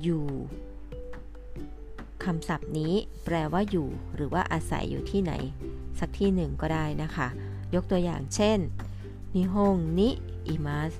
[0.02, 0.26] อยู่
[2.24, 5.32] คำศัพท์นี้แปลว่าอยู่ หรือว่าอาศัยอยู่ที่ไหน
[5.98, 7.28] สักที่หนึ่งก็ได้นะคะ
[7.74, 8.58] ยกตัวอย่างเช่น
[9.34, 10.08] นิฮงนิ
[10.48, 10.92] อิมัส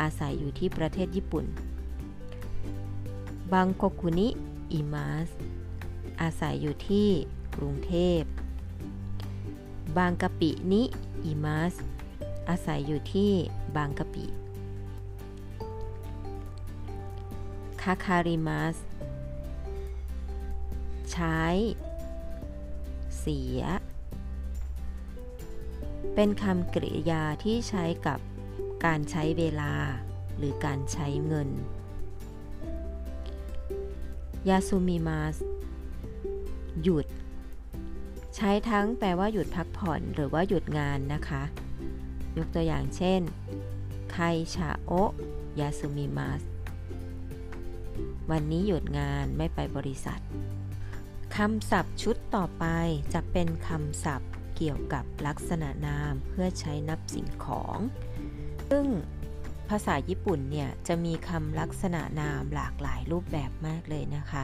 [0.00, 1.44] อาศัยอยู่ที่ประเทศญี่ปุ่น
[3.52, 4.28] บังโกคุนิ
[4.72, 5.28] อิมัส
[6.20, 7.08] อาศัยอยู่ที่
[7.56, 8.22] กรุงเทพ
[9.96, 10.82] บางกะปินิ
[11.24, 11.74] อิมัส
[12.48, 13.32] อาศัยอยู่ที่
[13.76, 14.26] บางกะปิ
[17.82, 18.76] คาคาริมัส
[21.12, 21.42] ใช้
[23.18, 23.60] เสีย
[26.14, 28.18] เป็นคำกริยาที่ใช้กับ
[28.84, 29.72] การใช้เวลา
[30.36, 31.48] หรือการใช้เงิน
[34.48, 35.36] ยาซูมิมัส
[36.82, 37.06] หยุด
[38.36, 41.42] ใช้ทั้งแปลว่าหยุดพักผ่อนหรือว่าหยุดงานนะคะ
[42.38, 43.20] ยกตัวอย่างเช่น
[44.12, 44.16] ไค
[44.54, 44.92] ชาโอ
[45.60, 46.42] ยาสุมิมัส
[48.30, 50.20] วันนี้หยุดงานไม่ไปบริษัท
[51.36, 52.64] คำศัพท์ชุดต่อไป
[53.14, 54.30] จะเป็นคำศัพท์
[54.62, 57.78] เกี่ยวกับลักษณะนามเพื่อใช้นับสิ่งของ
[58.70, 58.86] ซึ่ง
[59.68, 64.42] ภาษาญี่ปุ่นเนี่ยจะมีคำลักษณะนามหลากหลายรูปแบบมากเลยนะคะ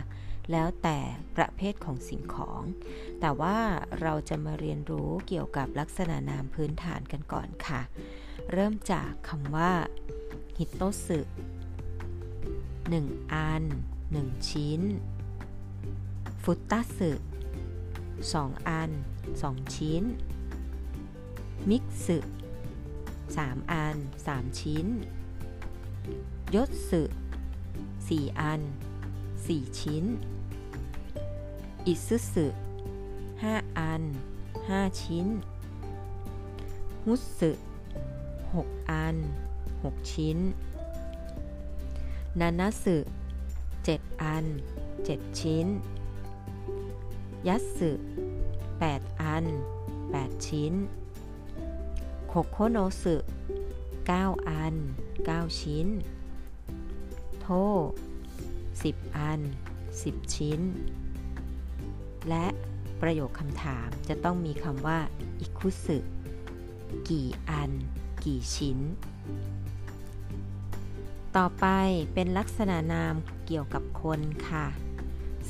[0.53, 0.99] แล้วแต่
[1.37, 2.63] ประเภทของสิ่งของ
[3.21, 3.59] แต่ว่า
[4.01, 7.81] เราจะมาเรียนรู้เกี่ยวกับลักษณะนามพื้นฐานกันก่อนค่ะ
[8.53, 9.73] เริ่มจากคำว่า
[10.59, 11.21] ฮิตโตสึ
[12.47, 13.65] 1อัน
[14.07, 14.81] 1ชิ้น
[16.43, 17.11] ฟุตตัสึ
[17.91, 18.91] 2อัน
[19.35, 20.03] 2 ชิ้น
[21.71, 22.19] มิกสึ
[22.97, 24.87] 3 อัน 3 ชิ้น
[26.55, 27.03] ยศสึ
[27.87, 28.61] 4 อัน
[29.21, 30.05] 4 ชิ้น
[31.87, 32.47] อิซึสึ
[33.15, 34.03] 5 อัน
[34.55, 35.27] 5 ชิ้น
[37.07, 37.51] มุสึ
[38.25, 39.17] 6 อัน
[39.67, 40.39] 6 ชิ้น
[42.41, 42.97] นานาสึ
[43.61, 44.45] 7 อัน
[44.97, 45.67] 7 ชิ้น
[47.49, 47.91] ยัตสึ
[48.81, 49.45] 8 อัน
[49.97, 50.73] 8 ชิ้น
[52.29, 53.17] โคโคโนสึ
[53.83, 54.75] 9 อัน
[55.19, 55.87] 9 ชิ้น
[57.41, 57.49] โท
[58.33, 59.41] 10 อัน
[59.91, 60.61] 10 ชิ้น
[62.29, 62.47] และ
[63.01, 64.99] ประโยคคำถามจะต้องมีคำว่า
[65.41, 65.99] อิคุสึ
[67.09, 67.71] กี่อัน
[68.25, 68.79] กี่ชิ้น
[71.37, 71.67] ต่อไป
[72.15, 73.15] เป็นลักษณะนาม
[73.47, 74.67] เกี่ยวกับคนค่ะ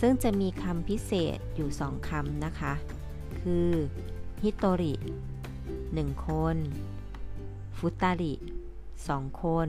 [0.00, 2.72] ซึ่งจะมีคำพิเศษอยู่สองคำนะคะ
[3.50, 3.72] คือ
[4.42, 4.94] ฮิโตริ
[5.94, 6.56] หนึ่งคน
[7.78, 8.34] ฟุตาริ
[9.08, 9.68] สองคน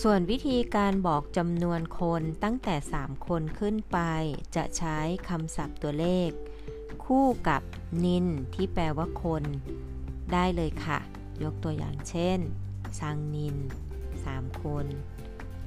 [0.00, 3.98] ส่วนวิธีการบอกจำนวนคนตั้งแต่ 3 คนขึ้นไป
[4.56, 4.98] จะใช้
[5.28, 6.30] คำศัพท์ตัวเลข
[7.04, 7.62] คู่กับ
[8.04, 9.44] นินที่แปลว่าคน
[10.32, 10.98] ได้เลยค่ะ
[11.42, 12.38] ยกตัวอย่างเช่น
[13.00, 13.56] ซังนิน
[14.08, 14.86] 3 คน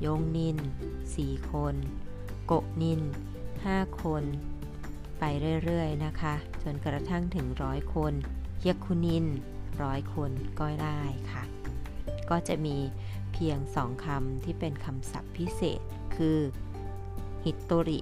[0.05, 0.57] ยงนิน
[1.05, 1.75] 4 คน
[2.45, 3.01] โกนิน
[3.49, 4.23] 5 คน
[5.19, 5.23] ไป
[5.65, 8.13] เรื่อยๆนะคะ จนกระทั่งถึงร้อยคน
[8.61, 9.25] เยคุนิน
[9.81, 11.01] ร้อยคนก็ได้
[11.31, 11.43] ค่ะ
[12.29, 12.77] ก็จะมี
[13.33, 15.81] เพียงสองคำที่เป็นคำศัพท์พิเศษ
[16.15, 16.39] คือ
[17.45, 17.99] ฮิตโตริ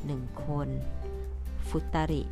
[0.00, 0.68] 1 คน
[1.68, 2.22] ฟุตาริ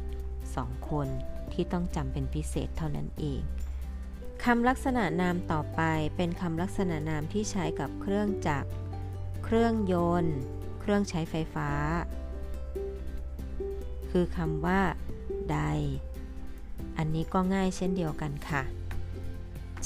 [0.40, 1.08] 2 คน
[1.52, 3.40] ที่ต้องจำเป็นพิเศษเท่านั้นเอง
[4.44, 5.80] คำลักษณะนามต่อไป
[6.16, 8.70] เป็นคำลักษณะนามที่ใช้กับเครื่องจักร
[9.44, 10.36] เครื่องยนต์
[10.80, 11.70] เครื่องใช้ไฟฟ้า
[14.20, 14.82] คือคำว่า
[15.52, 15.58] ใด
[16.96, 18.62] อันนี้ก็ง่ายเช่นเดียวกันค่ะ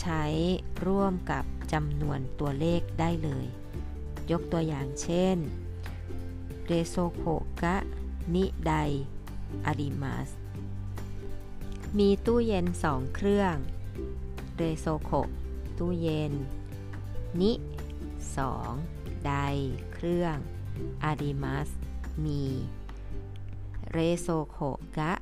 [0.01, 0.25] ใช้
[0.87, 3.47] ร่วมกับจำนวนตัวเลขได้เลย
[4.31, 5.37] ยกตัวอย่างเช่น
[6.66, 7.25] เรโซโค
[7.62, 7.77] กะ
[8.35, 8.73] นิได
[9.66, 10.31] อาริมัส
[11.99, 13.57] มีตู้เย็นสองเครื่อง
[14.57, 15.11] เรโซโค
[15.79, 16.33] ตู้เย็น
[17.40, 17.53] นิ
[18.37, 18.73] สอง
[19.27, 19.33] ได
[19.92, 20.37] เครื่อง
[21.05, 21.68] อาริมัส
[22.27, 22.45] มี
[23.92, 24.59] เรโซโค
[24.98, 25.12] กะ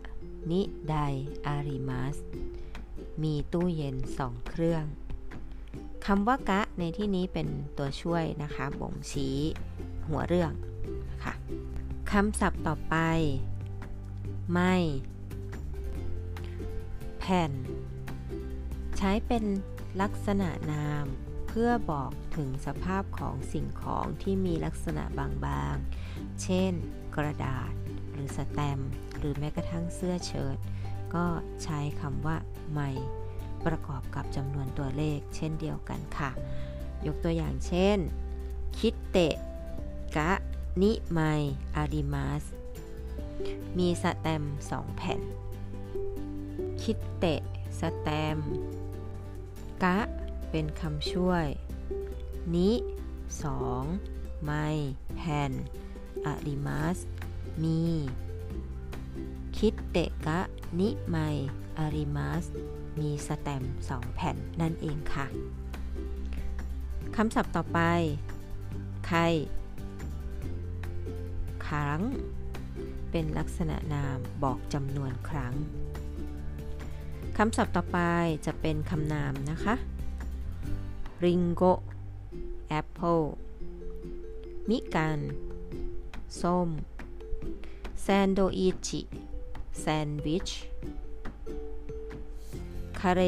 [0.50, 0.94] นิได
[1.46, 2.16] อาริมัส
[3.22, 4.84] มีตู้เย็นสองเครื่อง
[6.06, 9.38] คำว่ากะในที่นี้เป็นตัวช่วยนะคะ บ่งชี้
[10.08, 10.52] หัวเรื่อง
[11.10, 11.34] นะคะ
[12.10, 12.96] คำศัพท์ต่อไป
[14.52, 14.74] ไม่
[17.18, 17.52] แผ่น
[18.98, 19.44] ใช้เป็น
[20.02, 21.04] ลักษณะนาม
[21.48, 26.72] เพื่อบอกถึงสภาพของสิ่งของที่มีลักษณะบางๆ เช่น
[27.16, 27.72] กระดาษ
[28.20, 28.80] รือสแตม
[29.18, 30.56] หรือแม้กระทั่งเสื้อเชิ้ต
[31.14, 31.26] ก็
[31.62, 32.36] ใช้คำว่า
[32.72, 32.90] ไม่
[33.66, 36.30] ประกอบกับจำนวนตัวเลขเช่นเดียวกันค่ะ
[37.06, 37.98] ยกตัวอย่างเช่น
[38.78, 39.34] คิดเตะ
[40.16, 40.32] กะ
[40.82, 41.20] นิไม
[41.76, 42.44] อาริมัส
[43.78, 45.20] มีสแตมสองแผ่น
[46.82, 47.40] คิดเตะ
[47.80, 48.38] สแตม
[49.82, 49.98] กะ
[50.50, 51.46] เป็นคำช่วย
[52.54, 52.70] นิ
[53.42, 53.82] สอง
[54.44, 54.52] ไม
[55.16, 55.52] แผ่น
[56.26, 56.98] อาริมัส
[57.62, 57.80] มี
[59.56, 60.40] คิดเตะกะ
[60.80, 61.16] นิไม
[61.78, 62.44] อาริมัส
[63.00, 65.26] มีสแตมป์2แผ่นนั่นเองค่ะ
[67.16, 67.80] คำศัพท์ต่อไป
[69.06, 69.20] ใคร
[71.66, 72.00] ครั้ง
[73.10, 75.54] เป็นลักษณะนามบอกจำนวนครั้ง
[77.36, 77.98] คำศัพท์ต่อไป
[78.46, 79.74] จะเป็นคำนามนะคะ
[81.24, 81.62] ริงโก
[82.68, 83.20] แอปเปิล
[84.68, 85.18] みかん
[86.40, 86.68] ส้ม
[88.02, 89.00] サンドイッチ
[89.78, 90.50] แซนด์วิช
[93.00, 93.22] カレ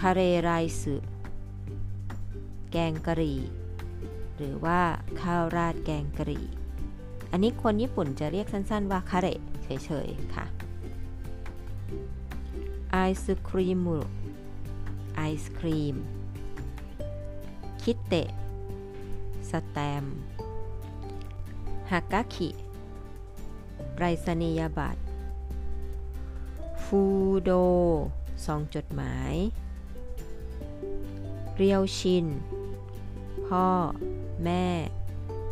[0.00, 1.04] ー カレーライス
[2.70, 3.40] แกงกะหรี่
[4.36, 4.80] หรือว่า
[5.20, 6.46] ข้าวราดแกงกะหรี่
[7.30, 9.28] อันนี้คนญี่ปุ่นจะเรียกสั้นๆว่า カレー
[9.62, 10.44] เฉยๆ ค่ะ
[12.90, 13.88] ไอศครีม
[15.14, 15.96] ไอศครีม
[17.82, 18.28] คิเตะ
[19.50, 20.04] สแตม
[21.96, 22.50] ฮากาคิ
[23.96, 25.00] ไรสนียบัตร
[26.84, 27.02] ฟู
[27.42, 27.50] โด
[28.44, 29.34] ซองจดหมาย
[31.54, 32.26] เรียวชิน
[33.46, 33.66] พ่อ
[34.44, 34.66] แม่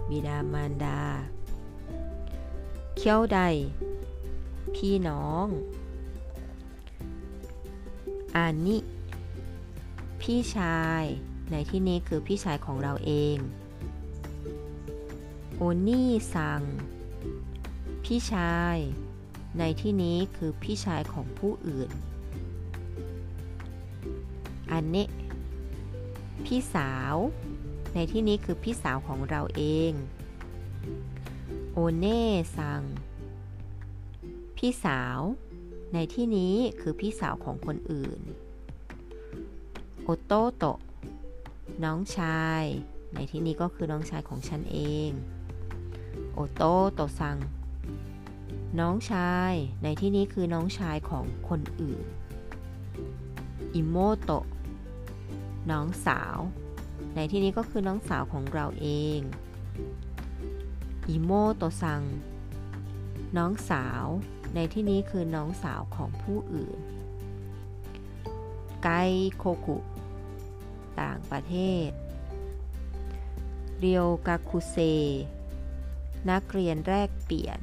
[0.08, 1.02] บิดามารดา
[2.96, 3.40] เคียวใด
[4.74, 5.46] พี่น้อง
[8.36, 8.76] อานิ
[10.20, 11.04] พี่ชาย
[11.50, 13.38] ในที่นี้คือพี่ชายของเราเอง
[15.64, 16.62] โอนี่ซัง
[18.04, 18.76] พี่ชาย
[19.58, 21.90] ในที่นี้คือพี่ชายของผู้อื่น
[24.70, 25.10] อันเนะ
[26.44, 27.14] พี่สาว
[27.94, 29.92] ในที่นี้คือพี่สาวของเราเอง
[31.72, 32.22] โอเน่
[32.56, 32.82] ซัง
[34.56, 35.18] พี่สาว
[35.92, 38.20] ในที่นี้คือพี่สาวของคนอื่น
[40.02, 40.64] โอโตโต
[41.84, 42.64] น้องชาย
[43.14, 45.12] ในที่นี้ก็คือน้องชายของฉันเอง
[46.34, 46.62] โอโต
[46.94, 47.36] โตซัง
[48.80, 52.04] น้องชายในที่นี้คือน้องชายของคนอื่น
[53.74, 54.46] อิโมโตะ
[55.70, 56.36] น้องสาว
[57.14, 59.20] ในที่นี้ก็คือน้องสาวของเราเอง
[61.08, 62.02] อิโมโตซัง
[63.36, 64.04] น้องสาว
[64.54, 66.78] ในที่นี้คือน้องสาวของผู้อื่น
[68.82, 68.88] ไก
[69.36, 69.78] โคกุ
[71.00, 71.54] ต่างประเท
[71.86, 71.88] ศ
[73.80, 74.76] เรียวกาคุเซ
[76.30, 77.58] นักเรียนแรกเปลี่ยน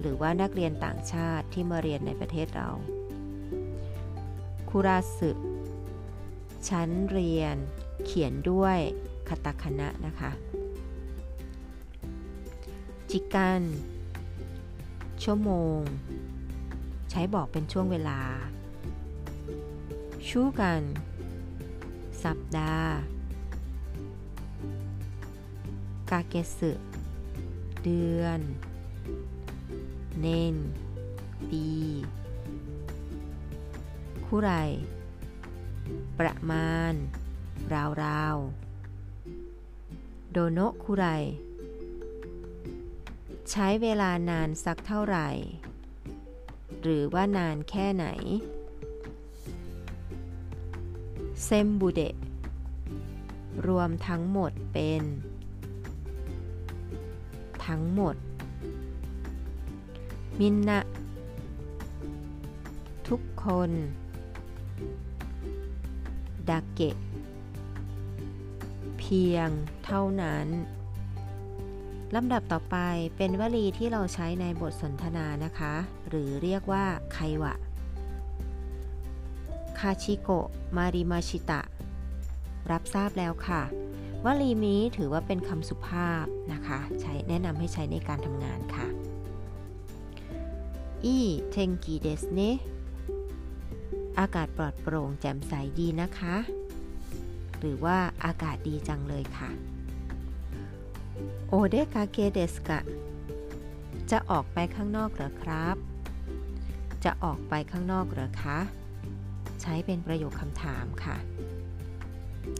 [0.00, 2.68] หรือว่านักเรียนต่างชาติที่มาเรียนในประเทศเรา
[4.68, 5.30] คุราสึ
[6.68, 7.56] ชั้นเรียน
[8.04, 8.78] เขียนด้วย
[9.28, 10.30] คาตาคณะนะคะ
[13.10, 13.62] จิกัน
[15.22, 15.80] ชั่วโมง
[17.10, 18.20] ใช้บอกเป็นช่วงเวลา
[20.28, 20.82] ชูกัน
[22.24, 22.92] สัปดาห์
[26.10, 26.72] กาเกสึ
[27.88, 28.40] เดือน
[30.20, 30.56] เนน
[31.50, 31.66] ปี
[34.24, 34.52] คู่ไร
[36.18, 36.92] ประมาณ
[37.72, 38.36] ราวราว
[40.30, 41.06] โดโนคุไร
[43.50, 45.28] ใช้เวลานานสักเท่าไหร่
[46.82, 48.06] หรือว่านานแค่ไหน
[51.44, 52.00] เซมบูเด
[53.66, 55.02] รวมทั้งหมดเป็น
[57.66, 58.16] ทั้งหมด
[60.38, 60.80] มินนะ
[63.08, 63.70] ทุกคน
[66.48, 66.96] ดาเกะ
[68.98, 69.48] เพียง
[69.84, 70.46] เท่านั้น
[72.14, 72.76] ลำดับต่อไป
[73.16, 75.74] เป็นวลีที่เราใช้ในบทสนทนานะคะ
[76.08, 77.54] หรือเรียกว่าไควะ
[79.78, 81.60] คาชิโกะมาริมาชิตะ
[82.70, 83.62] รับทราบแล้วค่ะ
[84.24, 88.86] วลีนี้ถือว่าเป็นคำสุภาพนะคะ ใช้แนะนำให้ใช้ในการทำงานค่ะ
[91.04, 91.18] อี
[91.50, 92.40] เทงกีเดสเน
[94.18, 96.36] อากาศปลอดโปร่งแจ่มใสดีนะคะ
[97.58, 99.50] หรือว่าอากาศดีจังเลยค่ะ
[101.48, 102.80] โอเดกาเกเดสกะ
[104.10, 105.76] จะออกไปข้างนอกเหรอครับ
[107.04, 108.58] จะออกไปข้างนอกเหรอคะ
[109.62, 111.16] ใช้เป็นประโยคคำถามค่ะ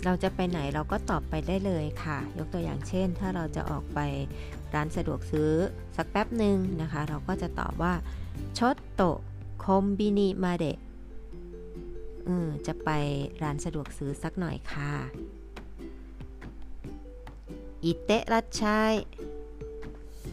[0.05, 4.01] เราจะไปไหนเราก็ตอบไปได้เลยค่ะ ยกตัวอย่างเช่น ถ้าเราจะออกไป
[4.75, 5.53] ร้านสะดวกซื้อ
[5.97, 7.95] สักแป๊บหนึ่งนะคะ เราก็จะตอบว่า
[8.59, 9.03] ชดโต
[9.65, 10.79] คอมบินิมาเดะ
[12.67, 12.91] จะไป
[13.43, 14.93] ร้านสะดวกซื้อสักหน่อยค่ะ
[17.85, 18.95] อิเตะรัดชัย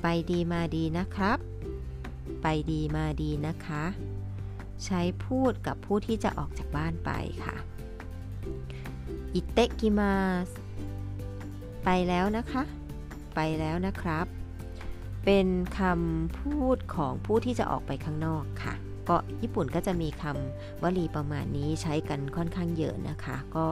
[0.01, 1.37] ไปดีมาดีนะครับ
[2.41, 3.83] ไปดีมาดีนะคะ
[4.85, 7.11] ใช้พูดกับผู้ที่จะออกจากบ้านไป
[7.43, 7.55] ค่ะ
[9.33, 10.15] อิเตะกิมา
[10.47, 10.49] ส
[11.83, 12.63] ไปแล้วนะคะ
[13.35, 14.25] ไปแล้วนะครับ
[15.25, 15.47] เป็น
[15.79, 18.73] คำพูดของผู้ที่จะออกไปข้างนอกค่ะ
[19.09, 23.67] ก็ญี่ปุ่นก็จะมีคำวลีประมาณนี้ใช้กันค่อนข้างเยอะนะคะ ก็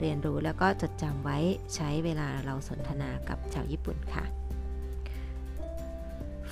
[0.00, 1.38] เรียนรู้แล้วก็จดจำไว้
[1.74, 4.24] ใช้เวลาเราสนทนากับชาวญี่ปุ่นค่ะ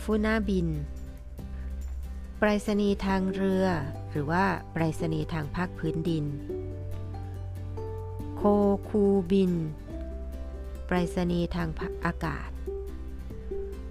[0.00, 0.68] ฟูนาบิน
[2.38, 3.66] ไปรษณีย์ทางเรือ
[4.10, 6.24] หรือว่าไปรษณีย์ทางภาคพื้นดิน
[8.36, 8.42] โค
[8.88, 9.52] คูบิน
[10.86, 11.68] ไปรษณีย์ทาง
[12.04, 12.50] อากาศ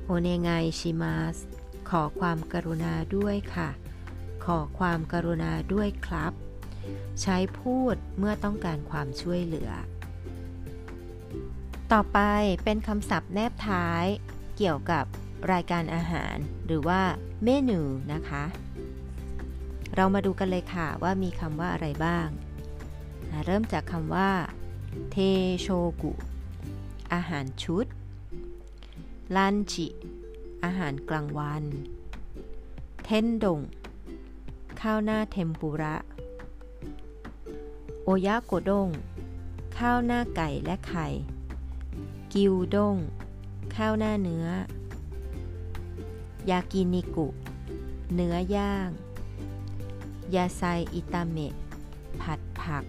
[0.06, 1.38] โอเนไงชิมาส
[1.90, 3.70] ขอความกรุณาด้วยค่ะ
[4.46, 6.34] ขอความกรุณาด้วยครับ
[7.22, 9.72] ใช้พูดเมื่อต้องการความช่วยเหลือ
[11.92, 12.20] ต่อไป
[12.64, 14.06] เป็นคำศัพท์แนบท้าย
[14.58, 15.06] เกี่ยวกับ
[15.52, 16.36] รายการอาหาร
[16.66, 17.02] หรือว่า
[17.44, 17.82] เมนู
[18.14, 18.44] นะคะ
[19.96, 22.28] เรามาดูกันเลยค่ะว่ามีคำว่าอะไรบ้าง
[23.46, 24.32] เริ่มจากคำว่า
[25.12, 25.16] เท
[25.62, 25.68] โช
[26.02, 26.12] กุ
[27.14, 27.86] อาหารชุด
[29.36, 29.88] ลันจิ
[30.64, 31.64] อาหารกลางวัน
[33.04, 33.60] เทนดง
[34.82, 35.96] ข้าวหน้าเทมปุระ
[38.04, 38.90] 親子丼
[39.78, 41.08] ข้าวหน้าไก่และไข่
[42.34, 42.96] 牛丼
[43.76, 44.48] ข้าวหน้าเนื้อ
[46.50, 47.28] ยากินิกุ
[48.14, 48.90] เนื้อย่าง
[50.36, 50.62] ยาไซ
[50.94, 51.54] อิตาเมะ
[52.22, 52.84] ผัดผัก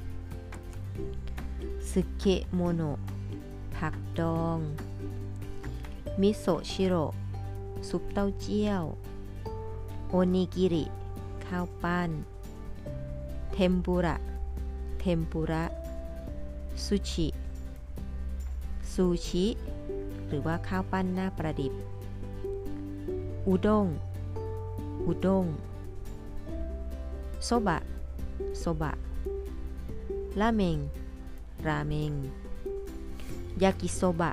[1.98, 2.98] สึเกะโมโนะ
[3.76, 4.58] ผักดอง
[6.20, 7.04] มิโซชิโร่
[7.88, 8.84] ซุปเต้าเจี้ยว
[10.08, 10.84] おにぎり
[11.46, 12.10] ข้าวปั้น
[13.52, 14.16] เทมปุระ
[15.00, 15.64] เทมปุระ
[16.84, 17.28] ซูชิ
[18.92, 19.46] ซูชิ
[20.28, 21.72] หรือว่าข้าวปั้นหน้าประดิบ
[23.46, 23.86] อุด้ง
[25.06, 25.46] อุด้ง
[27.44, 27.78] โซบะ
[28.58, 28.92] โซบะ
[30.42, 30.78] ราเมง
[31.68, 32.12] ราเมง
[33.62, 34.32] ยากิโซบะ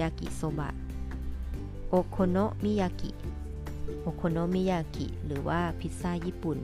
[0.00, 0.70] ยากิโซบะ
[1.88, 3.10] โอโคโนมิยากิ
[4.02, 6.58] โอโคโนมิยากิ หรือว่าพิซซ่าญี่ปุ่น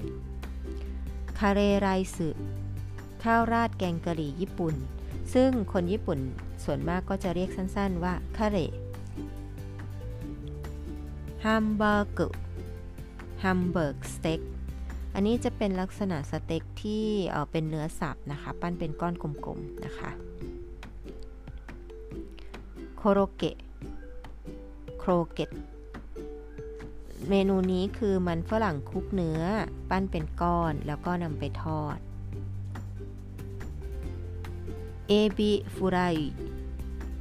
[1.39, 2.29] カレーライス
[3.23, 4.75] ข้าวราดแกงกะหรี่ญี่ปุ่น
[5.35, 6.19] ซึ่งคนญี่ปุ่น
[6.65, 12.21] ส่วนมากก็จะเรียกสั้นๆว่า カレー ハンバーグ
[13.43, 14.41] Hamburg steak
[15.19, 17.07] อันนี้จะเป็นลักษณะสเต็กที่
[17.51, 20.11] เป็นเนื้อสับนะคะ ปั้นเป็นก้อนกลมๆนะคะ
[22.97, 23.57] โคโรเกะ
[24.99, 25.51] โครเกต
[27.29, 29.41] เมนูนี้คือมันฝรั่งคุกเนื้อ
[29.91, 31.99] ปั้นเป็นก้อนแล้วก็นำไปทอด
[35.09, 35.99] เอบิฟูไร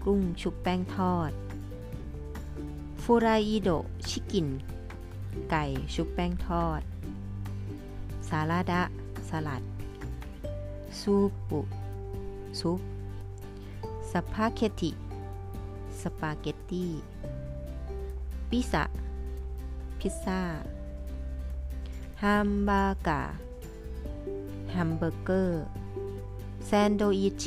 [0.03, 1.31] กุ้งชุบแป้งทอด
[3.01, 3.69] ฟูรายโด
[4.07, 4.47] ชิกิน
[5.49, 6.81] ไก่ชุบแป้งทอด
[8.27, 8.81] ซาลาดะ
[9.29, 9.63] สลัด
[10.99, 11.15] スー
[11.49, 11.59] プ
[12.59, 12.79] ซุป
[14.11, 14.91] スパゲッティ
[16.01, 16.91] สปาเกตตี้ ピザ
[18.49, 18.83] พิซซ่า
[19.99, 23.21] ハンバーガー
[24.71, 25.65] แฮมเบอร์เกอร์ サンドイッチ
[26.65, 27.45] แซนด์วิช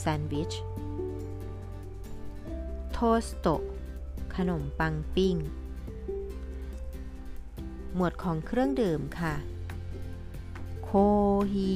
[0.00, 0.52] トース
[2.92, 3.46] ト
[4.34, 5.36] ขนมปังปิ้ง
[7.94, 9.34] หมวดของเครื่องดื่มค่ะ
[10.88, 10.94] โค
[11.52, 11.74] ฮี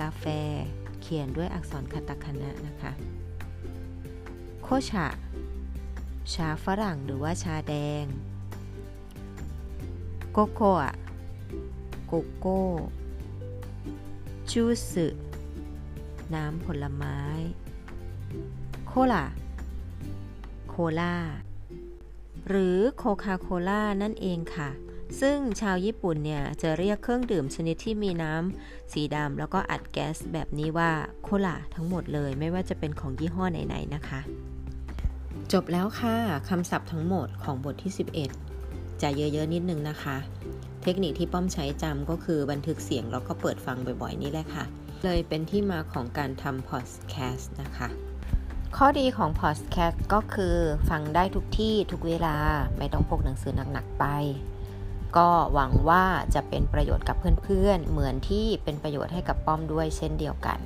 [0.00, 0.24] กาแฟ
[1.00, 2.92] เขียนด้วยอักษรคาตาคานะนะคะ
[4.62, 5.06] โคชะ
[6.34, 8.04] ชาฝรั่งหรือว่าชาแดง
[10.32, 10.72] โกโก้
[12.06, 12.62] โกโก้
[14.50, 15.06] จูสึ
[16.34, 17.18] น้ำผลไม้
[18.86, 19.26] โคลา
[20.68, 21.16] โคลา
[22.48, 24.70] หรือโคคาโคล่านั่นเองค่ะ
[25.20, 30.90] ซึ่งชาวญี่ปุ่นเนี่ยจะเรียกเครื่องดื่มชนิดที่มีน้ำสีดำแล้วก็อัดแก๊สแบบนี้ว่า
[31.22, 34.20] โคลาทั้งหมดเลย ไม่ว่าจะเป็นของยี่ห้อไหนๆนะคะ
[35.52, 36.16] จบแล้วค่ะ
[36.48, 37.92] คำศัพท์ทั้งหมดของบทที่
[38.46, 40.16] 11 จะเยอะๆนิดนึงนะคะ
[40.82, 44.64] เทคนิคที่ป้อมใช้จำก็คือบันทึกเสียงแล้วก็เปิดฟังบ่อยๆนี่แหละค่ะ
[45.04, 47.88] เลยเป็นที่มาของการทำพอดแคสต์นะคะ
[48.76, 50.56] ข้อดีของพอดแคสต์ก็คือ
[50.90, 52.36] ฟังได้ทุกที่ทุกเวลา
[52.78, 54.04] ไม่ต้องพกหนังสือหนัก ๆ ไป
[55.16, 56.04] ก็หวังว่า
[56.34, 60.58] จะเป็นประโยชน์กับเพื่อนๆ เหมือนที่เป็นประโยชน์ให้กับป้อมด้วยเช่นเดียวกัน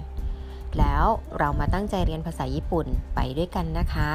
[0.78, 1.04] แล้ว
[1.38, 4.12] เรามาตั้งใจเรียนภาษาญี่ปุ่นไปด้วยกันนะคะ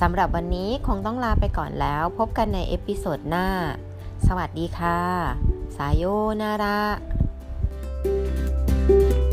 [0.00, 3.48] สำหรับวันนี้คงต้องลาไปก่อนแล้ว พบกันใน episode หน้า
[4.26, 5.00] สวัสดีค่ะ
[5.76, 6.80] さようなら
[8.88, 9.27] thank you